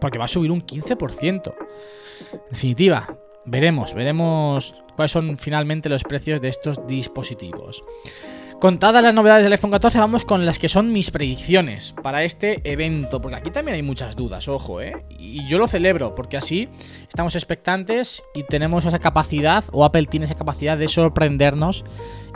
Porque 0.00 0.18
va 0.18 0.26
a 0.26 0.28
subir 0.28 0.50
un 0.50 0.62
15%. 0.62 1.54
En 2.32 2.40
definitiva, 2.50 3.18
veremos, 3.44 3.94
veremos 3.94 4.74
cuáles 4.96 5.12
son 5.12 5.38
finalmente 5.38 5.88
los 5.88 6.04
precios 6.04 6.40
de 6.40 6.48
estos 6.48 6.86
dispositivos. 6.86 7.84
Contadas 8.60 9.04
las 9.04 9.14
novedades 9.14 9.44
del 9.44 9.52
iPhone 9.52 9.70
14, 9.70 10.00
vamos 10.00 10.24
con 10.24 10.44
las 10.44 10.58
que 10.58 10.68
son 10.68 10.92
mis 10.92 11.12
predicciones 11.12 11.94
para 12.02 12.24
este 12.24 12.60
evento, 12.64 13.20
porque 13.20 13.36
aquí 13.36 13.52
también 13.52 13.76
hay 13.76 13.84
muchas 13.84 14.16
dudas, 14.16 14.48
ojo, 14.48 14.80
¿eh? 14.80 15.06
Y 15.10 15.46
yo 15.46 15.58
lo 15.58 15.68
celebro, 15.68 16.16
porque 16.16 16.36
así 16.36 16.68
estamos 17.08 17.36
expectantes 17.36 18.24
y 18.34 18.42
tenemos 18.42 18.84
esa 18.84 18.98
capacidad, 18.98 19.64
o 19.70 19.84
Apple 19.84 20.06
tiene 20.06 20.24
esa 20.24 20.34
capacidad 20.34 20.76
de 20.76 20.88
sorprendernos 20.88 21.84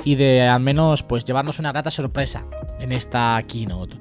y 0.05 0.15
de 0.15 0.43
al 0.43 0.61
menos 0.61 1.03
pues 1.03 1.25
llevarnos 1.25 1.59
una 1.59 1.73
grata 1.73 1.91
sorpresa 1.91 2.47
en 2.79 2.93
esta 2.93 3.43
keynote. 3.49 3.97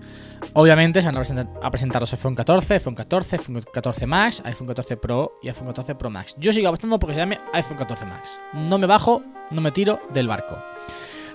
Obviamente 0.53 1.01
se 1.01 1.07
van 1.07 1.15
a 1.15 1.19
presentar, 1.19 1.47
a 1.61 1.71
presentar 1.71 2.01
los 2.01 2.11
iPhone 2.11 2.35
14, 2.35 2.73
iPhone 2.75 2.95
14, 2.95 3.35
iPhone 3.37 3.63
14 3.73 4.07
Max, 4.07 4.41
iPhone 4.45 4.67
14 4.67 4.97
Pro 4.97 5.39
y 5.41 5.47
iPhone 5.47 5.67
14 5.67 5.95
Pro 5.95 6.09
Max. 6.09 6.35
Yo 6.37 6.51
sigo 6.51 6.67
apostando 6.67 6.99
porque 6.99 7.13
se 7.13 7.21
llame 7.21 7.39
iPhone 7.53 7.77
14 7.77 8.05
Max. 8.05 8.39
No 8.53 8.77
me 8.77 8.87
bajo, 8.87 9.23
no 9.49 9.61
me 9.61 9.71
tiro 9.71 9.99
del 10.13 10.27
barco. 10.27 10.57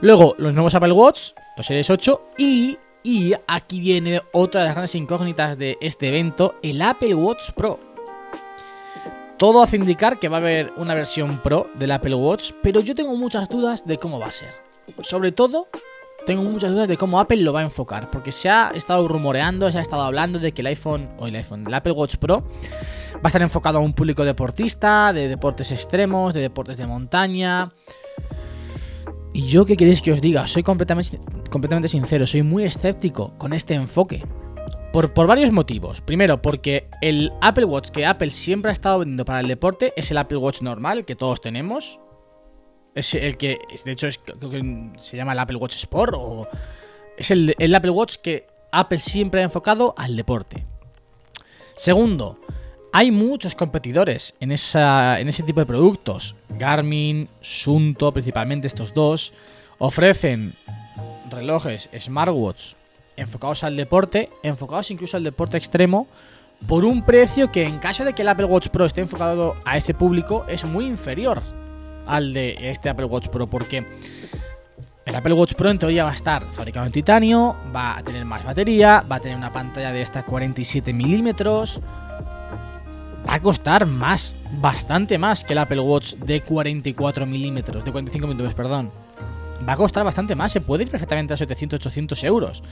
Luego, 0.00 0.34
los 0.38 0.52
nuevos 0.52 0.74
Apple 0.74 0.92
Watch, 0.92 1.32
los 1.56 1.66
Series 1.66 1.88
8 1.88 2.30
y, 2.36 2.78
y 3.02 3.32
aquí 3.46 3.80
viene 3.80 4.20
otra 4.32 4.60
de 4.60 4.66
las 4.66 4.74
grandes 4.74 4.94
incógnitas 4.94 5.56
de 5.56 5.78
este 5.80 6.08
evento, 6.08 6.56
el 6.62 6.82
Apple 6.82 7.14
Watch 7.14 7.52
Pro. 7.52 7.80
Todo 9.38 9.62
hace 9.62 9.76
indicar 9.76 10.18
que 10.18 10.28
va 10.28 10.38
a 10.38 10.40
haber 10.40 10.72
una 10.76 10.94
versión 10.94 11.38
Pro 11.38 11.68
del 11.74 11.92
Apple 11.92 12.14
Watch, 12.14 12.52
pero 12.62 12.80
yo 12.80 12.94
tengo 12.94 13.14
muchas 13.16 13.48
dudas 13.48 13.86
de 13.86 13.98
cómo 13.98 14.18
va 14.18 14.26
a 14.26 14.30
ser. 14.30 14.50
Sobre 15.00 15.32
todo, 15.32 15.68
tengo 16.26 16.42
muchas 16.42 16.72
dudas 16.72 16.88
de 16.88 16.96
cómo 16.96 17.20
Apple 17.20 17.38
lo 17.38 17.52
va 17.52 17.60
a 17.60 17.62
enfocar, 17.62 18.10
porque 18.10 18.32
se 18.32 18.50
ha 18.50 18.72
estado 18.74 19.06
rumoreando, 19.08 19.70
se 19.70 19.78
ha 19.78 19.80
estado 19.80 20.02
hablando 20.02 20.38
de 20.38 20.52
que 20.52 20.60
el 20.60 20.66
iPhone 20.66 21.08
o 21.18 21.26
el 21.26 21.36
iPhone, 21.36 21.64
el 21.66 21.72
Apple 21.72 21.92
Watch 21.92 22.16
Pro 22.16 22.42
va 23.14 23.20
a 23.22 23.28
estar 23.28 23.40
enfocado 23.40 23.78
a 23.78 23.80
un 23.80 23.94
público 23.94 24.24
deportista, 24.24 25.12
de 25.12 25.28
deportes 25.28 25.72
extremos, 25.72 26.34
de 26.34 26.40
deportes 26.40 26.76
de 26.76 26.86
montaña. 26.86 27.70
Y 29.32 29.46
yo, 29.46 29.64
¿qué 29.64 29.76
queréis 29.76 30.02
que 30.02 30.12
os 30.12 30.20
diga? 30.20 30.46
Soy 30.46 30.62
completamente, 30.62 31.20
completamente 31.50 31.88
sincero, 31.88 32.26
soy 32.26 32.42
muy 32.42 32.64
escéptico 32.64 33.32
con 33.38 33.52
este 33.52 33.74
enfoque. 33.74 34.24
Por, 34.92 35.12
por 35.12 35.26
varios 35.26 35.52
motivos. 35.52 36.00
Primero, 36.00 36.40
porque 36.40 36.88
el 37.02 37.30
Apple 37.42 37.66
Watch 37.66 37.90
que 37.90 38.06
Apple 38.06 38.30
siempre 38.30 38.70
ha 38.70 38.72
estado 38.72 39.00
vendiendo 39.00 39.26
para 39.26 39.40
el 39.40 39.46
deporte 39.46 39.92
es 39.94 40.10
el 40.10 40.18
Apple 40.18 40.38
Watch 40.38 40.62
normal 40.62 41.04
que 41.04 41.14
todos 41.14 41.40
tenemos. 41.40 42.00
Es 42.96 43.14
el 43.14 43.36
que, 43.36 43.58
de 43.84 43.92
hecho, 43.92 44.08
es, 44.08 44.18
creo 44.18 44.50
que 44.50 44.90
se 44.96 45.18
llama 45.18 45.34
el 45.34 45.38
Apple 45.38 45.58
Watch 45.58 45.76
Sport 45.76 46.14
o... 46.16 46.48
Es 47.18 47.30
el, 47.30 47.54
el 47.58 47.74
Apple 47.74 47.90
Watch 47.90 48.16
que 48.16 48.46
Apple 48.72 48.98
siempre 48.98 49.42
ha 49.42 49.44
enfocado 49.44 49.94
al 49.98 50.16
deporte. 50.16 50.64
Segundo, 51.74 52.40
hay 52.94 53.10
muchos 53.10 53.54
competidores 53.54 54.34
en, 54.40 54.50
esa, 54.50 55.20
en 55.20 55.28
ese 55.28 55.42
tipo 55.42 55.60
de 55.60 55.66
productos. 55.66 56.36
Garmin, 56.48 57.28
Sunto, 57.42 58.12
principalmente 58.12 58.66
estos 58.66 58.94
dos, 58.94 59.34
ofrecen 59.78 60.54
relojes, 61.30 61.90
smartwatch 61.98 62.72
enfocados 63.18 63.62
al 63.62 63.76
deporte, 63.76 64.30
enfocados 64.42 64.90
incluso 64.90 65.18
al 65.18 65.24
deporte 65.24 65.58
extremo, 65.58 66.06
por 66.66 66.86
un 66.86 67.04
precio 67.04 67.52
que 67.52 67.64
en 67.64 67.78
caso 67.78 68.04
de 68.04 68.14
que 68.14 68.22
el 68.22 68.28
Apple 68.28 68.46
Watch 68.46 68.68
Pro 68.68 68.86
esté 68.86 69.02
enfocado 69.02 69.56
a 69.66 69.76
ese 69.76 69.92
público 69.92 70.46
es 70.48 70.64
muy 70.64 70.86
inferior 70.86 71.42
al 72.06 72.32
de 72.32 72.70
este 72.70 72.88
Apple 72.88 73.06
Watch 73.06 73.28
Pro, 73.28 73.46
porque 73.46 73.86
el 75.04 75.14
Apple 75.14 75.34
Watch 75.34 75.54
Pro 75.54 75.70
en 75.70 75.78
teoría 75.78 76.04
va 76.04 76.10
a 76.10 76.14
estar 76.14 76.44
fabricado 76.50 76.86
en 76.86 76.92
titanio, 76.92 77.56
va 77.74 77.98
a 77.98 78.02
tener 78.02 78.24
más 78.24 78.44
batería, 78.44 79.04
va 79.10 79.16
a 79.16 79.20
tener 79.20 79.36
una 79.36 79.52
pantalla 79.52 79.92
de 79.92 80.02
hasta 80.02 80.24
47 80.24 80.92
milímetros, 80.92 81.80
va 83.28 83.34
a 83.34 83.40
costar 83.40 83.86
más, 83.86 84.34
bastante 84.60 85.18
más 85.18 85.44
que 85.44 85.52
el 85.52 85.58
Apple 85.58 85.80
Watch 85.80 86.14
de 86.14 86.40
44 86.42 87.26
milímetros, 87.26 87.84
de 87.84 87.92
45 87.92 88.26
milímetros, 88.26 88.54
perdón. 88.54 88.90
Va 89.66 89.74
a 89.74 89.76
costar 89.76 90.04
bastante 90.04 90.34
más, 90.34 90.52
se 90.52 90.60
puede 90.60 90.84
ir 90.84 90.90
perfectamente 90.90 91.34
a 91.34 91.36
700-800 91.36 92.24
euros. 92.24 92.62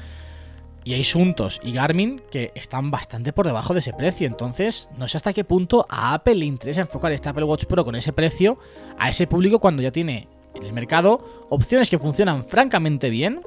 Y 0.84 0.92
hay 0.92 1.02
Suntos 1.02 1.60
y 1.64 1.72
Garmin 1.72 2.20
que 2.30 2.52
están 2.54 2.90
bastante 2.90 3.32
por 3.32 3.46
debajo 3.46 3.72
de 3.72 3.80
ese 3.80 3.94
precio. 3.94 4.26
Entonces, 4.26 4.90
no 4.98 5.08
sé 5.08 5.16
hasta 5.16 5.32
qué 5.32 5.42
punto 5.42 5.86
a 5.88 6.12
Apple 6.12 6.34
le 6.34 6.44
interesa 6.44 6.82
enfocar 6.82 7.10
este 7.12 7.30
Apple 7.30 7.44
Watch 7.44 7.64
Pro 7.64 7.84
con 7.84 7.94
ese 7.94 8.12
precio 8.12 8.58
a 8.98 9.08
ese 9.08 9.26
público 9.26 9.60
cuando 9.60 9.82
ya 9.82 9.90
tiene 9.90 10.28
en 10.54 10.62
el 10.62 10.72
mercado 10.72 11.46
opciones 11.48 11.88
que 11.88 11.98
funcionan 11.98 12.44
francamente 12.44 13.08
bien 13.08 13.40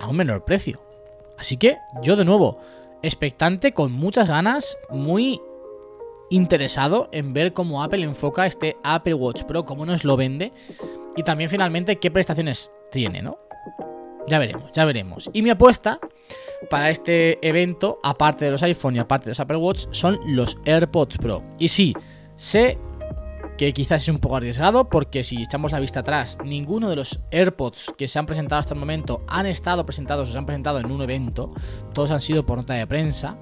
a 0.00 0.08
un 0.08 0.16
menor 0.16 0.44
precio. 0.44 0.80
Así 1.38 1.56
que 1.56 1.78
yo 2.02 2.16
de 2.16 2.24
nuevo, 2.24 2.58
expectante 3.02 3.72
con 3.72 3.92
muchas 3.92 4.28
ganas, 4.28 4.76
muy 4.90 5.40
interesado 6.30 7.08
en 7.12 7.32
ver 7.32 7.52
cómo 7.52 7.82
Apple 7.82 8.02
enfoca 8.02 8.46
este 8.46 8.76
Apple 8.82 9.14
Watch 9.14 9.44
Pro, 9.44 9.64
cómo 9.64 9.86
nos 9.86 10.04
lo 10.04 10.16
vende 10.16 10.52
y 11.16 11.22
también 11.22 11.50
finalmente 11.50 11.96
qué 11.96 12.10
prestaciones 12.10 12.72
tiene, 12.90 13.22
¿no? 13.22 13.38
Ya 14.26 14.38
veremos, 14.38 14.70
ya 14.72 14.84
veremos. 14.84 15.30
Y 15.32 15.42
mi 15.42 15.50
apuesta 15.50 15.98
para 16.70 16.90
este 16.90 17.46
evento, 17.46 17.98
aparte 18.02 18.46
de 18.46 18.50
los 18.50 18.62
iPhone 18.62 18.96
y 18.96 18.98
aparte 18.98 19.26
de 19.26 19.30
los 19.32 19.40
Apple 19.40 19.58
Watch, 19.58 19.86
son 19.90 20.18
los 20.26 20.56
AirPods 20.64 21.18
Pro. 21.18 21.42
Y 21.58 21.68
sí, 21.68 21.94
sé 22.36 22.78
que 23.56 23.72
quizás 23.72 24.02
es 24.02 24.08
un 24.08 24.18
poco 24.18 24.36
arriesgado 24.36 24.88
porque 24.88 25.22
si 25.22 25.42
echamos 25.42 25.72
la 25.72 25.80
vista 25.80 26.00
atrás, 26.00 26.38
ninguno 26.44 26.88
de 26.88 26.96
los 26.96 27.20
AirPods 27.30 27.92
que 27.96 28.08
se 28.08 28.18
han 28.18 28.26
presentado 28.26 28.60
hasta 28.60 28.74
el 28.74 28.80
momento 28.80 29.20
han 29.28 29.46
estado 29.46 29.86
presentados 29.86 30.28
o 30.28 30.32
se 30.32 30.38
han 30.38 30.46
presentado 30.46 30.80
en 30.80 30.90
un 30.90 31.02
evento, 31.02 31.52
todos 31.92 32.10
han 32.10 32.20
sido 32.20 32.44
por 32.44 32.58
nota 32.58 32.74
de 32.74 32.86
prensa. 32.86 33.36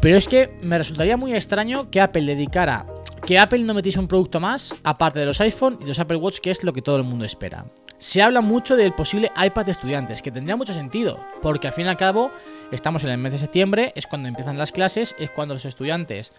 Pero 0.00 0.16
es 0.16 0.26
que 0.26 0.58
me 0.60 0.78
resultaría 0.78 1.16
muy 1.16 1.32
extraño 1.32 1.88
que 1.90 2.00
Apple 2.00 2.26
dedicara, 2.26 2.86
que 3.24 3.38
Apple 3.38 3.60
no 3.60 3.72
metiese 3.72 4.00
un 4.00 4.08
producto 4.08 4.40
más 4.40 4.74
aparte 4.82 5.20
de 5.20 5.26
los 5.26 5.40
iPhone 5.40 5.78
y 5.80 5.86
los 5.86 5.98
Apple 5.98 6.16
Watch, 6.16 6.38
que 6.40 6.50
es 6.50 6.64
lo 6.64 6.72
que 6.72 6.82
todo 6.82 6.96
el 6.96 7.04
mundo 7.04 7.24
espera. 7.24 7.66
Se 8.02 8.20
habla 8.20 8.40
mucho 8.40 8.74
del 8.74 8.92
posible 8.94 9.30
iPad 9.40 9.64
de 9.64 9.70
estudiantes, 9.70 10.22
que 10.22 10.32
tendría 10.32 10.56
mucho 10.56 10.74
sentido, 10.74 11.24
porque 11.40 11.68
al 11.68 11.72
fin 11.72 11.86
y 11.86 11.88
al 11.88 11.96
cabo 11.96 12.32
estamos 12.72 13.04
en 13.04 13.10
el 13.10 13.18
mes 13.18 13.32
de 13.32 13.38
septiembre, 13.38 13.92
es 13.94 14.08
cuando 14.08 14.26
empiezan 14.26 14.58
las 14.58 14.72
clases, 14.72 15.14
es 15.20 15.30
cuando 15.30 15.54
los 15.54 15.64
estudiantes 15.64 16.32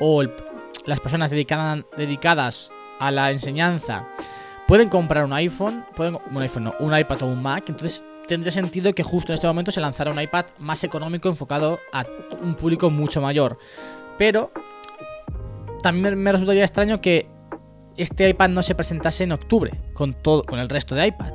o 0.00 0.22
las 0.86 0.98
personas 1.00 1.28
dedicadas, 1.28 1.84
dedicadas 1.94 2.70
a 2.98 3.10
la 3.10 3.30
enseñanza 3.32 4.08
pueden 4.66 4.88
comprar 4.88 5.26
un 5.26 5.34
iPhone, 5.34 5.84
pueden, 5.94 6.16
un 6.30 6.40
iPhone 6.40 6.64
no, 6.64 6.74
un 6.80 6.96
iPad 6.96 7.22
o 7.24 7.26
un 7.26 7.42
Mac, 7.42 7.64
entonces 7.68 8.02
tendría 8.26 8.50
sentido 8.50 8.94
que 8.94 9.02
justo 9.02 9.32
en 9.32 9.34
este 9.34 9.46
momento 9.46 9.70
se 9.70 9.82
lanzara 9.82 10.10
un 10.10 10.22
iPad 10.22 10.46
más 10.58 10.84
económico 10.84 11.28
enfocado 11.28 11.80
a 11.92 12.06
un 12.40 12.54
público 12.54 12.88
mucho 12.88 13.20
mayor. 13.20 13.58
Pero 14.16 14.52
también 15.82 16.18
me 16.18 16.32
resultaría 16.32 16.64
extraño 16.64 17.02
que 17.02 17.28
este 18.02 18.28
iPad 18.28 18.50
no 18.50 18.62
se 18.62 18.74
presentase 18.74 19.24
en 19.24 19.32
octubre 19.32 19.72
con 19.92 20.14
todo 20.14 20.44
con 20.44 20.58
el 20.58 20.68
resto 20.68 20.94
de 20.94 21.06
iPad. 21.08 21.32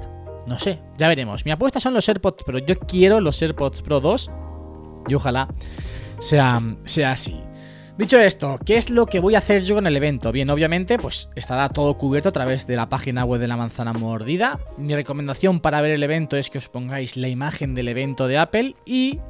No 0.47 0.59
sé, 0.59 0.79
ya 0.97 1.07
veremos. 1.07 1.45
Mi 1.45 1.51
apuesta 1.51 1.79
son 1.79 1.93
los 1.93 2.07
AirPods 2.07 2.43
Pro. 2.43 2.59
Yo 2.59 2.79
quiero 2.79 3.19
los 3.19 3.41
AirPods 3.41 3.81
Pro 3.81 3.99
2 3.99 4.31
y 5.07 5.15
ojalá 5.15 5.47
sea, 6.19 6.61
sea 6.85 7.11
así. 7.11 7.39
Dicho 7.97 8.19
esto, 8.19 8.59
¿qué 8.65 8.75
es 8.75 8.89
lo 8.89 9.05
que 9.05 9.21
voy 9.21 9.35
a 9.35 9.37
hacer 9.37 9.63
yo 9.63 9.75
con 9.75 9.87
el 9.87 9.95
evento? 9.95 10.33
Bien, 10.33 10.49
obviamente, 10.49 10.99
pues 10.99 11.29
estará 11.35 11.69
todo 11.69 11.97
cubierto 11.97 12.27
a 12.27 12.33
través 12.33 12.67
de 12.67 12.75
la 12.75 12.89
página 12.89 13.23
web 13.23 13.39
de 13.39 13.47
la 13.47 13.55
manzana 13.55 13.93
mordida. 13.93 14.59
Mi 14.77 14.93
recomendación 14.93 15.61
para 15.61 15.79
ver 15.79 15.91
el 15.91 16.03
evento 16.03 16.35
es 16.35 16.49
que 16.49 16.57
os 16.57 16.67
pongáis 16.67 17.15
la 17.15 17.29
imagen 17.29 17.73
del 17.73 17.87
evento 17.87 18.27
de 18.27 18.37
Apple 18.37 18.75
y 18.85 19.21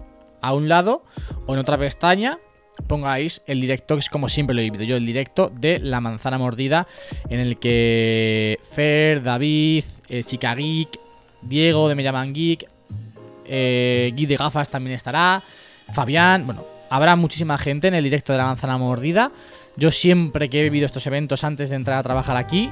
a 0.42 0.54
un 0.54 0.68
lado 0.68 1.04
o 1.46 1.54
en 1.54 1.60
otra 1.60 1.78
pestaña 1.78 2.40
pongáis 2.88 3.42
el 3.48 3.62
directo, 3.62 3.96
que 3.96 4.00
es 4.00 4.10
como 4.10 4.30
siempre 4.30 4.54
lo 4.56 4.62
he 4.62 4.66
vivido 4.66 4.84
yo, 4.84 4.96
el 4.98 5.06
directo 5.06 5.52
de 5.54 5.80
la 5.80 6.02
manzana 6.02 6.38
mordida, 6.38 6.88
en 7.30 7.40
el 7.40 7.58
que 7.58 8.60
Fer, 8.72 9.24
David, 9.24 9.84
eh, 10.10 10.24
Chica 10.24 10.54
Geek, 10.56 11.00
Diego 11.42 11.88
de 11.90 11.96
Me 11.96 12.04
Llaman 12.04 12.34
Geek, 12.34 12.66
eh, 13.46 14.12
Guy 14.16 14.26
de 14.26 14.36
Gafas 14.38 14.70
también 14.70 14.96
estará, 14.96 15.42
Fabián, 15.94 16.46
bueno, 16.46 16.64
habrá 16.90 17.16
muchísima 17.16 17.58
gente 17.58 17.88
en 17.88 17.94
el 17.94 18.04
directo 18.04 18.34
de 18.34 18.38
la 18.40 18.46
manzana 18.46 18.78
mordida. 18.78 19.32
Yo 19.78 19.92
siempre 19.92 20.50
que 20.50 20.60
he 20.62 20.64
vivido 20.64 20.86
estos 20.86 21.06
eventos 21.06 21.44
antes 21.44 21.70
de 21.70 21.76
entrar 21.76 21.98
a 21.98 22.04
trabajar 22.04 22.38
aquí, 22.38 22.70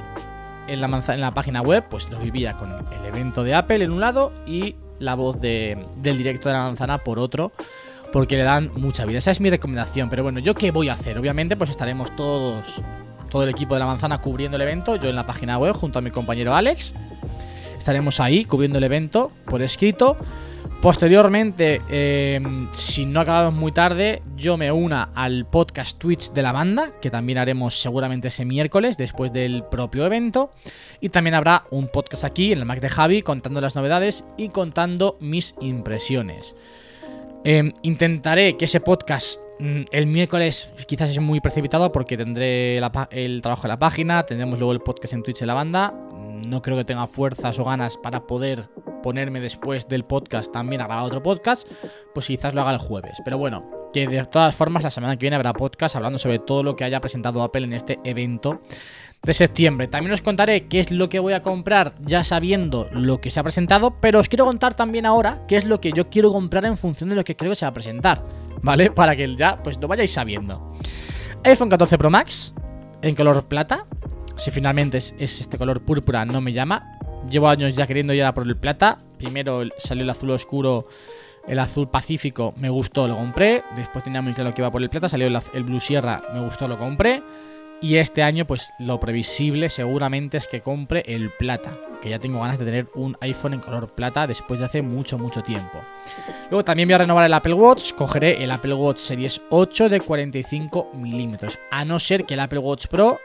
en 0.66 0.80
la, 0.80 0.88
manza- 0.88 1.12
en 1.14 1.20
la 1.20 1.34
página 1.34 1.60
web, 1.60 1.84
pues 1.90 2.08
los 2.10 2.22
vivía 2.22 2.54
con 2.54 2.70
el 2.72 3.04
evento 3.06 3.44
de 3.44 3.54
Apple 3.54 3.84
en 3.84 3.90
un 3.92 4.00
lado 4.00 4.32
y 4.46 4.74
la 4.98 5.14
voz 5.14 5.38
de- 5.40 5.76
del 5.96 6.16
directo 6.16 6.48
de 6.48 6.54
la 6.54 6.62
manzana 6.62 6.98
por 6.98 7.18
otro, 7.18 7.52
porque 8.14 8.36
le 8.36 8.44
dan 8.44 8.70
mucha 8.76 9.04
vida. 9.06 9.18
Esa 9.18 9.32
es 9.32 9.40
mi 9.40 9.50
recomendación. 9.50 10.08
Pero 10.08 10.22
bueno, 10.22 10.38
¿yo 10.38 10.54
qué 10.54 10.70
voy 10.70 10.88
a 10.88 10.92
hacer? 10.92 11.18
Obviamente, 11.18 11.56
pues 11.56 11.68
estaremos 11.68 12.14
todos, 12.14 12.80
todo 13.28 13.42
el 13.42 13.48
equipo 13.48 13.74
de 13.74 13.80
la 13.80 13.86
manzana 13.86 14.18
cubriendo 14.18 14.54
el 14.54 14.62
evento, 14.62 14.94
yo 14.94 15.08
en 15.10 15.16
la 15.16 15.26
página 15.26 15.58
web 15.58 15.74
junto 15.74 15.98
a 15.98 16.02
mi 16.02 16.12
compañero 16.12 16.54
Alex. 16.54 16.94
Estaremos 17.76 18.20
ahí 18.20 18.44
cubriendo 18.44 18.78
el 18.78 18.84
evento 18.84 19.32
por 19.46 19.62
escrito. 19.62 20.16
Posteriormente, 20.80 21.80
eh, 21.88 22.40
si 22.70 23.04
no 23.04 23.18
acabamos 23.18 23.58
muy 23.58 23.72
tarde, 23.72 24.22
yo 24.36 24.56
me 24.56 24.70
una 24.70 25.08
al 25.16 25.44
podcast 25.46 25.98
Twitch 25.98 26.30
de 26.30 26.42
la 26.42 26.52
banda, 26.52 26.92
que 27.02 27.10
también 27.10 27.38
haremos 27.38 27.82
seguramente 27.82 28.28
ese 28.28 28.44
miércoles, 28.44 28.96
después 28.96 29.32
del 29.32 29.64
propio 29.68 30.06
evento. 30.06 30.52
Y 31.00 31.08
también 31.08 31.34
habrá 31.34 31.64
un 31.72 31.88
podcast 31.88 32.22
aquí 32.22 32.52
en 32.52 32.60
el 32.60 32.64
Mac 32.64 32.78
de 32.78 32.90
Javi 32.90 33.22
contando 33.22 33.60
las 33.60 33.74
novedades 33.74 34.24
y 34.36 34.50
contando 34.50 35.16
mis 35.18 35.56
impresiones. 35.60 36.54
Eh, 37.44 37.72
intentaré 37.82 38.56
que 38.56 38.64
ese 38.64 38.80
podcast 38.80 39.38
mm, 39.58 39.82
el 39.90 40.06
miércoles 40.06 40.70
quizás 40.86 41.10
es 41.10 41.20
muy 41.20 41.40
precipitado 41.40 41.92
porque 41.92 42.16
tendré 42.16 42.78
el 43.10 43.42
trabajo 43.42 43.66
en 43.66 43.68
la 43.68 43.78
página, 43.78 44.24
tendremos 44.24 44.58
luego 44.58 44.72
el 44.72 44.80
podcast 44.80 45.12
en 45.12 45.22
Twitch 45.22 45.40
de 45.40 45.46
la 45.46 45.54
banda. 45.54 45.92
No 46.46 46.62
creo 46.62 46.76
que 46.76 46.84
tenga 46.84 47.06
fuerzas 47.06 47.58
o 47.58 47.64
ganas 47.64 47.98
para 47.98 48.26
poder 48.26 48.68
ponerme 49.02 49.40
después 49.40 49.86
del 49.88 50.04
podcast 50.04 50.52
también 50.52 50.80
a 50.80 50.86
grabar 50.86 51.04
otro 51.04 51.22
podcast, 51.22 51.68
pues 52.14 52.26
quizás 52.26 52.54
lo 52.54 52.62
haga 52.62 52.72
el 52.72 52.78
jueves. 52.78 53.18
Pero 53.24 53.36
bueno, 53.36 53.90
que 53.92 54.06
de 54.08 54.24
todas 54.24 54.54
formas 54.54 54.82
la 54.82 54.90
semana 54.90 55.16
que 55.16 55.20
viene 55.20 55.36
habrá 55.36 55.52
podcast 55.52 55.96
hablando 55.96 56.18
sobre 56.18 56.38
todo 56.38 56.62
lo 56.62 56.76
que 56.76 56.84
haya 56.84 57.00
presentado 57.00 57.42
Apple 57.42 57.64
en 57.64 57.74
este 57.74 57.98
evento 58.04 58.62
de 59.24 59.32
septiembre. 59.32 59.88
También 59.88 60.12
os 60.12 60.22
contaré 60.22 60.66
qué 60.66 60.80
es 60.80 60.90
lo 60.90 61.08
que 61.08 61.18
voy 61.18 61.32
a 61.32 61.42
comprar 61.42 61.94
ya 62.00 62.22
sabiendo 62.24 62.88
lo 62.92 63.20
que 63.20 63.30
se 63.30 63.40
ha 63.40 63.42
presentado, 63.42 63.98
pero 64.00 64.20
os 64.20 64.28
quiero 64.28 64.44
contar 64.44 64.74
también 64.74 65.06
ahora 65.06 65.44
qué 65.48 65.56
es 65.56 65.64
lo 65.64 65.80
que 65.80 65.92
yo 65.92 66.10
quiero 66.10 66.32
comprar 66.32 66.64
en 66.66 66.76
función 66.76 67.10
de 67.10 67.16
lo 67.16 67.24
que 67.24 67.36
creo 67.36 67.50
que 67.50 67.56
se 67.56 67.64
va 67.64 67.70
a 67.70 67.74
presentar, 67.74 68.22
¿vale? 68.62 68.90
Para 68.94 69.16
que 69.16 69.34
ya 69.34 69.62
pues 69.62 69.78
lo 69.80 69.88
vayáis 69.88 70.12
sabiendo. 70.12 70.78
iPhone 71.42 71.70
14 71.70 71.98
Pro 71.98 72.10
Max 72.10 72.54
en 73.02 73.14
color 73.14 73.46
plata. 73.46 73.86
Si 74.36 74.50
finalmente 74.50 74.98
es, 74.98 75.14
es 75.18 75.40
este 75.40 75.58
color 75.58 75.82
púrpura 75.82 76.24
no 76.24 76.40
me 76.40 76.52
llama. 76.52 76.98
Llevo 77.30 77.48
años 77.48 77.74
ya 77.74 77.86
queriendo 77.86 78.12
ir 78.12 78.24
a 78.24 78.34
por 78.34 78.46
el 78.46 78.56
plata. 78.56 78.98
Primero 79.16 79.62
salió 79.78 80.04
el 80.04 80.10
azul 80.10 80.30
oscuro, 80.30 80.88
el 81.46 81.58
azul 81.58 81.88
pacífico, 81.88 82.52
me 82.56 82.68
gustó, 82.68 83.06
lo 83.06 83.16
compré. 83.16 83.62
Después 83.76 84.04
tenía 84.04 84.20
muy 84.20 84.34
claro 84.34 84.52
que 84.52 84.60
iba 84.60 84.70
por 84.70 84.82
el 84.82 84.90
plata. 84.90 85.08
Salió 85.08 85.28
el 85.28 85.64
blue 85.64 85.80
sierra, 85.80 86.22
me 86.34 86.44
gustó, 86.44 86.68
lo 86.68 86.76
compré. 86.76 87.22
Y 87.84 87.98
este 87.98 88.22
año, 88.22 88.46
pues 88.46 88.72
lo 88.78 88.98
previsible 88.98 89.68
seguramente 89.68 90.38
es 90.38 90.48
que 90.48 90.62
compre 90.62 91.02
el 91.06 91.28
plata. 91.28 91.76
Que 92.00 92.08
ya 92.08 92.18
tengo 92.18 92.40
ganas 92.40 92.58
de 92.58 92.64
tener 92.64 92.88
un 92.94 93.14
iPhone 93.20 93.52
en 93.52 93.60
color 93.60 93.94
plata 93.94 94.26
después 94.26 94.58
de 94.58 94.64
hace 94.64 94.80
mucho, 94.80 95.18
mucho 95.18 95.42
tiempo. 95.42 95.82
Luego 96.48 96.64
también 96.64 96.88
voy 96.88 96.94
a 96.94 96.98
renovar 96.98 97.26
el 97.26 97.34
Apple 97.34 97.52
Watch. 97.52 97.92
Cogeré 97.92 98.42
el 98.42 98.50
Apple 98.52 98.72
Watch 98.72 99.00
Series 99.00 99.42
8 99.50 99.90
de 99.90 100.00
45 100.00 100.92
milímetros. 100.94 101.58
A 101.70 101.84
no 101.84 101.98
ser 101.98 102.24
que 102.24 102.32
el 102.32 102.40
Apple 102.40 102.60
Watch 102.60 102.86
Pro 102.86 103.18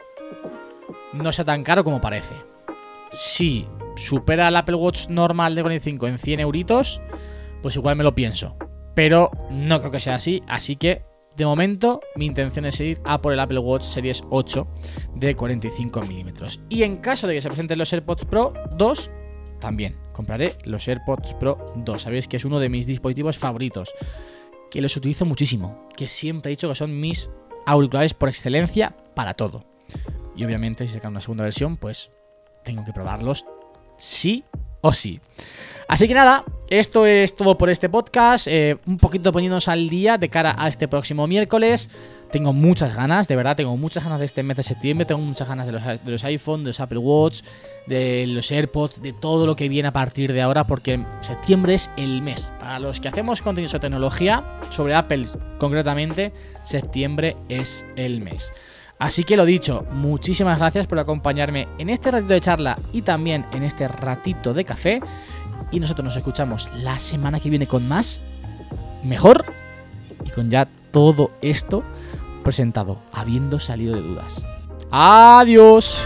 no 1.14 1.32
sea 1.32 1.46
tan 1.46 1.64
caro 1.64 1.82
como 1.82 1.98
parece. 1.98 2.34
Si 3.10 3.66
supera 3.96 4.48
el 4.48 4.56
Apple 4.56 4.76
Watch 4.76 5.08
normal 5.08 5.54
de 5.54 5.62
45 5.62 6.06
en 6.06 6.18
100 6.18 6.40
euritos, 6.40 7.00
pues 7.62 7.76
igual 7.76 7.96
me 7.96 8.04
lo 8.04 8.14
pienso. 8.14 8.58
Pero 8.94 9.30
no 9.48 9.80
creo 9.80 9.90
que 9.90 10.00
sea 10.00 10.16
así, 10.16 10.42
así 10.46 10.76
que 10.76 11.08
de 11.40 11.46
momento 11.46 12.02
mi 12.16 12.26
intención 12.26 12.66
es 12.66 12.78
ir 12.80 13.00
a 13.02 13.22
por 13.22 13.32
el 13.32 13.40
Apple 13.40 13.60
Watch 13.60 13.84
Series 13.84 14.22
8 14.28 14.68
de 15.14 15.34
45 15.34 16.02
milímetros. 16.02 16.60
Y 16.68 16.82
en 16.82 16.98
caso 16.98 17.26
de 17.26 17.32
que 17.32 17.40
se 17.40 17.48
presenten 17.48 17.78
los 17.78 17.90
AirPods 17.90 18.26
Pro 18.26 18.52
2, 18.76 19.10
también 19.58 19.96
compraré 20.12 20.54
los 20.66 20.86
AirPods 20.86 21.32
Pro 21.32 21.56
2. 21.76 22.02
Sabéis 22.02 22.28
que 22.28 22.36
es 22.36 22.44
uno 22.44 22.60
de 22.60 22.68
mis 22.68 22.86
dispositivos 22.86 23.38
favoritos, 23.38 23.90
que 24.70 24.82
los 24.82 24.94
utilizo 24.98 25.24
muchísimo, 25.24 25.88
que 25.96 26.08
siempre 26.08 26.50
he 26.50 26.56
dicho 26.56 26.68
que 26.68 26.74
son 26.74 27.00
mis 27.00 27.30
auriculares 27.64 28.12
por 28.12 28.28
excelencia 28.28 28.94
para 29.14 29.32
todo. 29.32 29.64
Y 30.36 30.44
obviamente 30.44 30.86
si 30.86 30.92
sacan 30.92 31.12
una 31.12 31.22
segunda 31.22 31.44
versión, 31.44 31.78
pues 31.78 32.12
tengo 32.64 32.84
que 32.84 32.92
probarlos 32.92 33.46
sí 33.96 34.44
o 34.80 34.92
sí. 34.92 35.20
Así 35.88 36.06
que 36.06 36.14
nada, 36.14 36.44
esto 36.68 37.04
es 37.04 37.34
todo 37.34 37.58
por 37.58 37.68
este 37.68 37.88
podcast. 37.88 38.46
eh, 38.46 38.76
un 38.86 38.96
poquito 38.96 39.32
poniéndonos 39.32 39.66
al 39.66 39.88
día 39.88 40.18
de 40.18 40.28
cara 40.28 40.54
a 40.56 40.68
este 40.68 40.86
próximo 40.86 41.26
miércoles. 41.26 41.90
Tengo 42.30 42.52
muchas 42.52 42.94
ganas, 42.94 43.26
de 43.26 43.34
verdad, 43.34 43.56
tengo 43.56 43.76
muchas 43.76 44.04
ganas 44.04 44.20
de 44.20 44.26
este 44.26 44.44
mes 44.44 44.56
de 44.56 44.62
septiembre. 44.62 45.04
Tengo 45.04 45.20
muchas 45.20 45.48
ganas 45.48 45.66
de 45.66 45.72
los, 45.72 46.22
de 46.22 46.28
iPhone, 46.28 46.62
de 46.62 46.68
los 46.68 46.78
Apple 46.78 46.98
Watch, 46.98 47.42
de 47.88 48.24
los 48.28 48.52
AirPods, 48.52 49.02
de 49.02 49.12
todo 49.12 49.46
lo 49.46 49.56
que 49.56 49.68
viene 49.68 49.88
a 49.88 49.92
partir 49.92 50.32
de 50.32 50.40
ahora, 50.42 50.62
porque 50.62 51.04
septiembre 51.22 51.74
es 51.74 51.90
el 51.96 52.22
mes. 52.22 52.52
Para 52.60 52.78
los 52.78 53.00
que 53.00 53.08
hacemos 53.08 53.42
contenido 53.42 53.68
sobre 53.68 53.80
tecnología, 53.80 54.44
sobre 54.70 54.94
Apple 54.94 55.26
concretamente, 55.58 56.32
septiembre 56.62 57.34
es 57.48 57.84
el 57.96 58.20
mes. 58.20 58.52
Así 59.00 59.24
que 59.24 59.38
lo 59.38 59.46
dicho, 59.46 59.86
muchísimas 59.92 60.58
gracias 60.58 60.86
por 60.86 60.98
acompañarme 60.98 61.66
en 61.78 61.88
este 61.88 62.10
ratito 62.10 62.34
de 62.34 62.40
charla 62.42 62.76
y 62.92 63.00
también 63.00 63.46
en 63.50 63.62
este 63.62 63.88
ratito 63.88 64.52
de 64.52 64.66
café. 64.66 65.00
Y 65.72 65.80
nosotros 65.80 66.04
nos 66.04 66.16
escuchamos 66.16 66.68
la 66.74 66.98
semana 66.98 67.40
que 67.40 67.48
viene 67.48 67.66
con 67.66 67.88
más, 67.88 68.20
mejor 69.02 69.44
y 70.22 70.30
con 70.30 70.50
ya 70.50 70.68
todo 70.90 71.30
esto 71.40 71.82
presentado, 72.44 72.98
habiendo 73.10 73.58
salido 73.58 73.94
de 73.94 74.02
dudas. 74.02 74.44
Adiós. 74.90 76.04